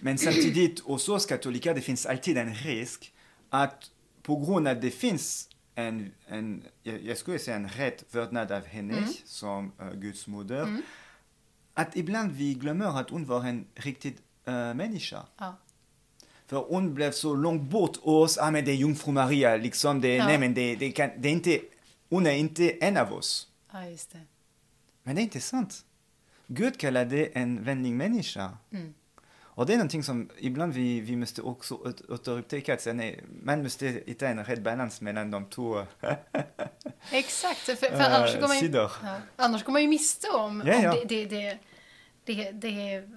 Men 0.00 0.18
samtidigt, 0.18 0.80
hos 0.84 1.08
oss 1.08 1.26
katoliker, 1.26 1.74
det 1.74 1.80
finns 1.80 2.06
alltid 2.06 2.38
en 2.38 2.54
risk 2.54 3.12
att 3.50 3.90
på 4.22 4.36
grund 4.36 4.68
av 4.68 4.76
att 4.76 4.82
det 4.82 4.90
finns 4.90 5.48
en, 5.74 6.12
en 6.28 6.62
jag 6.82 7.02
jag 7.02 7.16
skulle 7.18 7.38
säga 7.38 7.56
en 7.56 7.68
rätt 7.68 8.04
vördnad 8.14 8.52
av 8.52 8.64
henne 8.66 8.96
Mm. 8.98 9.10
som 9.24 9.72
uh, 9.82 9.92
Guds 9.94 10.26
moder, 10.26 10.62
Mm. 10.62 10.82
att 11.74 11.96
ibland 11.96 12.32
vi 12.32 12.54
glömmer 12.54 13.00
att 13.00 13.10
hon 13.10 13.24
var 13.26 13.44
en 13.44 13.66
riktig 13.74 14.16
uh, 14.48 14.54
människa. 14.74 15.22
Ja. 15.38 15.56
För 16.46 16.56
hon 16.56 16.94
blev 16.94 17.12
så 17.12 17.34
långt 17.34 17.62
bort 17.70 17.96
oss, 18.02 18.38
ah 18.38 18.50
men 18.50 18.64
det 18.64 18.70
är 18.70 18.74
jungfru 18.76 19.12
Maria, 19.12 19.56
liksom, 19.56 20.00
det, 20.00 20.14
Ja. 20.16 20.26
nej 20.26 20.38
men 20.38 20.54
det, 20.54 20.76
det, 20.76 20.92
kan, 20.92 21.10
det 21.18 21.28
är 21.28 21.32
inte, 21.32 21.60
hon 22.08 22.26
är 22.26 22.34
inte 22.34 22.70
en 22.70 22.96
av 22.96 23.12
oss. 23.12 23.48
ja, 23.72 23.86
just 23.86 24.10
det. 24.12 24.20
Men 25.10 25.16
det 25.16 25.22
är 25.22 25.24
inte 25.24 25.40
sant. 25.40 25.84
Gud 26.46 26.78
kallade 26.78 27.26
en 27.26 27.64
vänlig 27.64 27.92
människa. 27.92 28.58
Mm. 28.72 28.94
Och 29.38 29.66
det 29.66 29.72
är 29.72 29.76
någonting 29.76 30.02
som 30.02 30.30
ibland 30.38 30.72
vi, 30.72 31.00
vi 31.00 31.16
måste 31.16 31.42
också 31.42 31.74
åt- 31.74 32.10
återupptäcka, 32.10 32.74
att 32.74 32.86
är, 32.86 33.24
man 33.42 33.62
måste 33.62 33.86
hitta 33.86 34.28
en 34.28 34.44
rätt 34.44 34.62
balans 34.62 35.00
mellan 35.00 35.30
de 35.30 35.44
två 35.44 35.86
Exakt, 37.10 37.58
för, 37.60 37.74
för 37.74 37.86
eh, 37.86 38.14
annars, 38.14 38.40
går 38.40 38.48
man 38.48 38.60
ju, 38.60 38.70
ja, 38.72 39.20
annars 39.36 39.64
går 39.64 39.72
man 39.72 39.82
ju 39.82 39.88
miste 39.88 40.30
om, 40.30 40.62
Ja, 40.66 40.76
om 40.76 40.82
ja. 40.82 40.92
Det, 41.08 41.24
det, 41.24 41.24
det, 41.26 41.58
det, 42.24 42.50
det, 42.52 43.08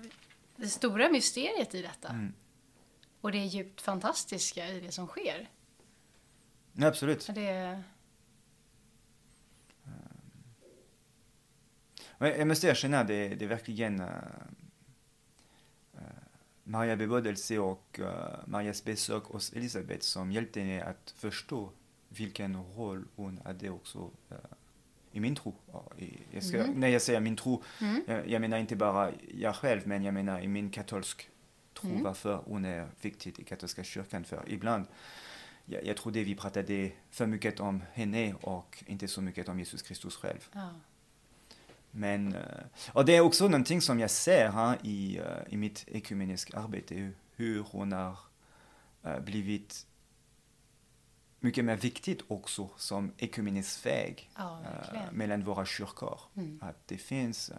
det 0.56 0.68
stora 0.68 1.10
mysteriet 1.10 1.76
i 1.76 1.82
detta. 1.82 2.08
Mm. 2.08 2.34
Och 3.22 3.32
det 3.32 3.38
djupt 3.38 3.82
fantastiska 3.82 4.68
i 4.68 4.80
det 4.80 4.92
som 4.92 5.08
sker. 5.08 5.50
Absolut. 6.82 7.30
Det 7.36 7.84
Och 12.24 12.30
jag 12.30 12.48
måste 12.48 12.68
erkänna, 12.68 13.04
det, 13.04 13.28
det 13.28 13.46
är 13.46 13.50
verkligen 13.50 14.02
uh, 14.02 14.08
uh, 15.96 16.02
Maria 16.64 16.96
bebådelse 16.96 17.60
och 17.60 18.00
uh, 18.00 18.08
Marias 18.46 18.84
besök 18.84 19.24
hos 19.24 19.54
Elisabet 19.54 20.04
som 20.04 20.32
hjälpte 20.32 20.60
henne 20.62 20.84
att 20.84 21.14
förstå 21.18 21.70
vilken 22.10 22.64
roll 22.76 23.06
hon 23.16 23.40
hade 23.46 23.70
också 23.70 24.12
i 25.12 25.20
min 25.20 25.36
tro. 25.36 25.56
Och 25.72 25.94
jag 26.32 26.44
ska, 26.44 26.58
Mhm. 26.58 26.80
När 26.80 26.88
jag 26.88 27.02
säger 27.02 27.20
min 27.20 27.36
tro, 27.36 27.64
Mm. 27.82 28.04
jag, 28.08 28.30
jag 28.30 28.42
menar 28.42 28.58
inte 28.58 28.76
bara 28.76 29.12
jag 29.38 29.56
själv, 29.56 29.88
men 29.88 30.04
jag 30.04 30.14
menar 30.14 30.40
i 30.42 30.48
min 30.48 30.70
katolsk 30.70 31.30
tro, 31.74 31.90
Mm. 31.90 32.04
varför 32.04 32.36
hon 32.46 32.66
är 32.66 32.88
viktig 33.02 33.40
i 33.40 33.44
katolska 33.44 33.84
kyrkan. 33.84 34.24
För 34.24 34.44
ibland, 34.48 34.86
jag, 35.66 35.86
jag 35.86 35.98
trodde 35.98 36.24
vi 36.24 36.36
pratade 36.36 36.92
för 37.10 37.26
mycket 37.28 37.60
om 37.60 37.84
henne 37.94 38.34
och 38.34 38.84
inte 38.88 39.08
så 39.08 39.22
mycket 39.22 39.50
om 39.50 39.60
Jesus 39.60 39.82
Kristus 39.82 40.16
själv. 40.16 40.50
Ja. 40.54 40.70
Men, 41.96 42.36
eh, 42.36 42.42
och 42.94 43.06
det 43.06 43.16
är 43.16 43.22
också 43.22 43.44
någonting 43.48 43.82
som 43.82 44.00
jag 44.00 44.12
ser 44.12 44.50
här 44.52 44.78
i, 44.84 45.18
eh, 45.18 45.26
i 45.54 45.58
mitt 45.58 45.86
ekumeniska 45.88 46.58
arbete, 46.60 47.12
hur- 47.36 47.64
hon 47.72 47.92
har 47.92 48.18
eh, 49.04 49.20
blivit 49.20 49.86
mycket 51.40 51.66
mer 51.66 51.76
viktigt 51.78 52.22
också 52.28 52.70
som 52.78 53.12
ekumenisk 53.18 53.86
väg 53.86 54.30
Ja, 54.36 54.60
mellan 55.12 55.44
våra 55.44 55.66
kyrkor. 55.66 56.20
Mm. 56.36 56.60
Att 56.62 56.88
det 56.88 56.98
finns 56.98 57.52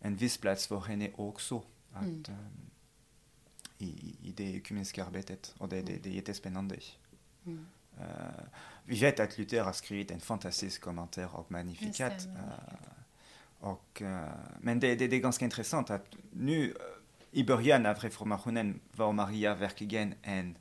en 0.00 0.16
viss 0.16 0.38
plats 0.38 0.66
för 0.66 0.80
henne 0.80 1.10
också 1.16 1.62
att, 1.92 2.02
Mm. 2.04 2.24
i, 3.78 4.16
i 4.22 4.32
det 4.36 4.54
ekumeniska 4.54 5.04
arbetet. 5.04 5.54
Och 5.58 5.68
det, 5.68 5.82
det, 5.82 5.96
det 6.02 6.08
är 6.10 6.14
jättespännande. 6.14 6.76
Mm. 7.46 7.66
Vi 8.84 9.00
vet 9.00 9.20
att 9.20 9.38
Luther 9.38 9.62
har 9.64 9.72
skrivit 9.72 10.10
en 10.10 10.20
fantastisk 10.20 10.80
kommentar 10.82 11.24
av 11.36 11.44
Magnificat. 11.48 12.12
Just 12.12 12.26
det, 12.26 12.32
Magnificat. 12.32 12.72
eh, 12.72 12.92
och, 13.60 14.02
eh, 14.02 14.28
men 14.60 14.80
det, 14.80 14.94
det, 14.94 15.06
det 15.08 15.16
är 15.16 15.20
ganska 15.20 15.44
intressant 15.44 15.90
att 15.90 16.06
nu 16.32 16.70
eh, 16.70 16.76
i 17.40 17.44
början 17.44 17.86
av 17.86 17.96
reformationen 17.96 18.80
var 18.96 19.12
Maria 19.12 19.54
verkligen 19.54 20.14
en 20.22 20.56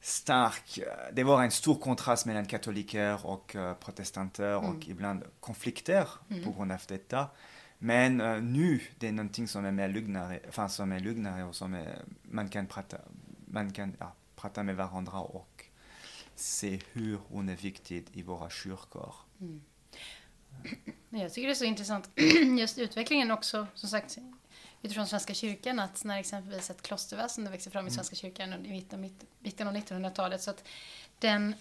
stark, 0.00 0.78
eh, 0.78 1.14
det 1.14 1.24
var 1.24 1.42
en 1.42 1.50
stor 1.50 1.74
kontrast 1.74 2.26
mellan 2.26 2.46
katoliker 2.46 3.26
och 3.26 3.56
protestanter 3.80 4.56
och 4.56 4.64
Mm. 4.64 4.82
ibland 4.90 5.24
konflikter 5.40 6.08
Mm. 6.30 6.44
på 6.44 6.52
grund 6.52 6.72
av 6.72 6.80
detta. 6.88 7.26
Men 7.78 8.20
eh, 8.20 8.42
nu 8.42 8.80
det 8.98 9.08
är 9.08 9.12
någonting 9.12 9.48
som 9.48 9.64
är 9.64 9.72
mer 9.72 9.88
lugnare, 9.88 10.38
enfin, 10.38 10.68
som 10.68 10.92
är 10.92 11.00
lugnare 11.00 11.44
och 11.44 11.56
som 11.56 11.74
är, 11.74 11.98
man 12.22 12.48
kan 12.48 12.66
prata, 12.66 12.96
man 13.46 13.70
kan 13.72 13.96
ja, 13.98 14.12
prata 14.36 14.62
med 14.62 14.76
varandra 14.76 15.18
och 15.20 15.64
se 16.34 16.80
hur 16.92 17.18
hon 17.28 17.48
är 17.48 17.56
viktig 17.56 18.04
i 18.12 18.22
våra 18.22 18.50
kyrkor. 18.50 19.14
Mm. 19.40 19.60
Jag 21.10 21.32
tycker 21.32 21.48
det 21.48 21.52
är 21.52 21.54
så 21.54 21.64
intressant, 21.64 22.10
just 22.58 22.78
utvecklingen 22.78 23.30
också, 23.30 23.66
som 23.74 23.88
sagt, 23.88 24.18
utifrån 24.82 25.06
Svenska 25.06 25.34
kyrkan, 25.34 25.78
att 25.78 26.04
när 26.04 26.18
exempelvis 26.18 26.70
ett 26.70 26.82
klosterväsende 26.82 27.50
växer 27.50 27.70
fram 27.70 27.86
i 27.86 27.90
Svenska 27.90 28.16
kyrkan 28.16 28.66
i 28.66 28.70
mitten, 28.70 29.00
mitt- 29.00 29.24
mitten 29.38 29.68
av 29.68 29.74
1900-talet, 29.74 30.42
så 30.42 30.50
att 30.50 30.68
den, 31.18 31.54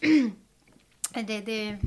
det, 1.14 1.42
det 1.42 1.80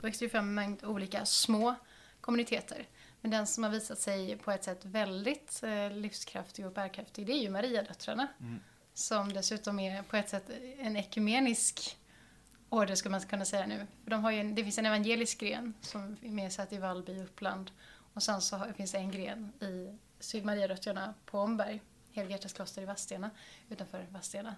växer 0.00 0.26
ju 0.26 0.30
fram 0.30 0.48
en 0.48 0.54
mängd 0.54 0.84
olika 0.84 1.26
små 1.26 1.74
kommuniteter. 2.20 2.88
Men 3.20 3.30
den 3.30 3.46
som 3.46 3.64
har 3.64 3.70
visat 3.70 3.98
sig 3.98 4.36
på 4.36 4.50
ett 4.50 4.64
sätt 4.64 4.84
väldigt 4.84 5.62
eh, 5.62 5.90
livskraftig 5.90 6.66
och 6.66 6.72
bärkraftig, 6.72 7.26
det 7.26 7.32
är 7.32 7.42
ju 7.42 7.50
Mariadöttrarna. 7.50 8.28
Mm. 8.40 8.60
Som 8.94 9.32
dessutom 9.32 9.78
är 9.78 10.02
på 10.02 10.16
ett 10.16 10.28
sätt 10.28 10.50
en 10.78 10.96
ekumenisk 10.96 11.96
order 12.68 12.94
skulle 12.94 13.10
man 13.10 13.20
kunna 13.20 13.44
säga 13.44 13.66
nu. 13.66 13.86
För 14.04 14.10
de 14.10 14.24
har 14.24 14.32
en, 14.32 14.54
det 14.54 14.62
finns 14.62 14.78
en 14.78 14.86
evangelisk 14.86 15.40
gren 15.40 15.74
som 15.80 16.16
är 16.22 16.28
med 16.30 16.52
satt 16.52 16.72
i 16.72 16.78
Vallby 16.78 17.12
i 17.12 17.22
Uppland. 17.22 17.70
Och 18.12 18.22
sen 18.22 18.40
så 18.40 18.56
har, 18.56 18.72
finns 18.72 18.92
det 18.92 18.98
en 18.98 19.10
gren 19.10 19.52
i 19.60 19.98
Syd 20.20 20.44
Mariadöttrarna 20.44 21.14
på 21.26 21.38
Omberg, 21.38 21.82
Helgertas 22.12 22.52
kloster 22.52 22.82
i 22.82 22.84
Vadstena, 22.84 23.30
utanför 23.68 24.06
Vadstena. 24.10 24.54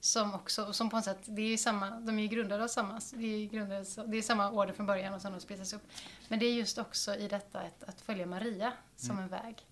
Som 0.00 0.34
också, 0.34 0.72
som 0.72 0.90
på 0.90 0.96
något 0.96 1.04
sätt, 1.04 1.22
det 1.24 1.42
är 1.42 1.56
samma, 1.56 1.90
de 1.90 2.18
är 2.18 2.22
ju 2.22 2.28
grundade 2.28 2.64
av 2.64 2.68
samma, 2.68 3.00
det 3.12 3.26
är, 3.26 3.46
grundade, 3.46 3.84
det 4.06 4.16
är 4.16 4.22
samma 4.22 4.50
order 4.50 4.72
från 4.72 4.86
början 4.86 5.14
och 5.14 5.22
sen 5.22 5.32
har 5.32 5.38
de 5.38 5.42
splittrats 5.42 5.72
upp. 5.72 5.82
Men 6.28 6.38
det 6.38 6.46
är 6.46 6.54
just 6.54 6.78
också 6.78 7.14
i 7.14 7.28
detta 7.28 7.60
att, 7.60 7.84
att 7.84 8.00
följa 8.00 8.26
Maria 8.26 8.72
som 8.96 9.18
en 9.18 9.28
väg 9.28 9.66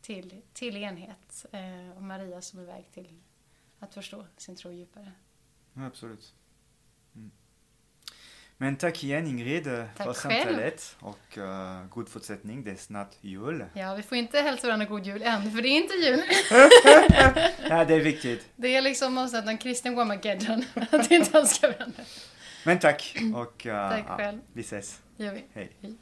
till, 0.00 0.42
till 0.52 0.76
enhet. 0.76 1.46
Eh, 1.52 1.96
och 1.96 2.02
Maria 2.02 2.42
som 2.42 2.58
en 2.58 2.66
väg 2.66 2.90
till 2.92 3.20
att 3.78 3.94
förstå 3.94 4.26
sin 4.36 4.56
tro 4.56 4.72
djupare. 4.72 5.12
Ja, 5.72 5.86
absolut. 5.86 6.34
Mm. 7.16 7.30
Men 8.58 8.76
tack 8.76 9.04
igen 9.04 9.26
Ingrid 9.26 9.66
eh, 9.66 9.84
Tack 9.96 10.06
för 10.06 10.14
själv. 10.14 10.44
samtalet 10.44 10.96
och 11.00 11.38
uh, 11.38 11.86
god 11.90 12.08
fortsättning. 12.08 12.64
Det 12.64 12.70
är 12.70 12.76
snart 12.76 13.10
jul. 13.20 13.64
Ja, 13.74 13.94
vi 13.94 14.02
får 14.02 14.18
inte 14.18 14.40
hälsa 14.40 14.66
varandra 14.66 14.86
god 14.86 15.06
jul 15.06 15.22
än, 15.22 15.50
för 15.50 15.62
det 15.62 15.68
är 15.68 15.76
inte 15.76 15.94
jul. 15.94 16.22
Ja, 17.70 17.84
det 17.84 17.94
är 17.94 18.00
viktigt. 18.00 18.48
Det 18.56 18.76
är 18.76 18.82
liksom 18.82 19.14
måste 19.14 19.38
att 19.38 19.46
en 19.46 19.58
kristen 19.58 19.94
Wamageddon, 19.94 20.64
att 20.90 21.10
inte 21.10 21.38
önska 21.38 21.68
varandra. 21.68 22.02
Men 22.64 22.78
tack 22.78 23.16
och 23.34 23.66
uh, 23.66 23.72
Tack 23.88 24.04
ja, 24.08 24.16
själv. 24.16 24.40
vi 24.52 24.60
ses. 24.60 25.00
gör 25.16 25.32
vi. 25.32 25.44
Hej. 25.54 25.72
Hej. 25.82 25.94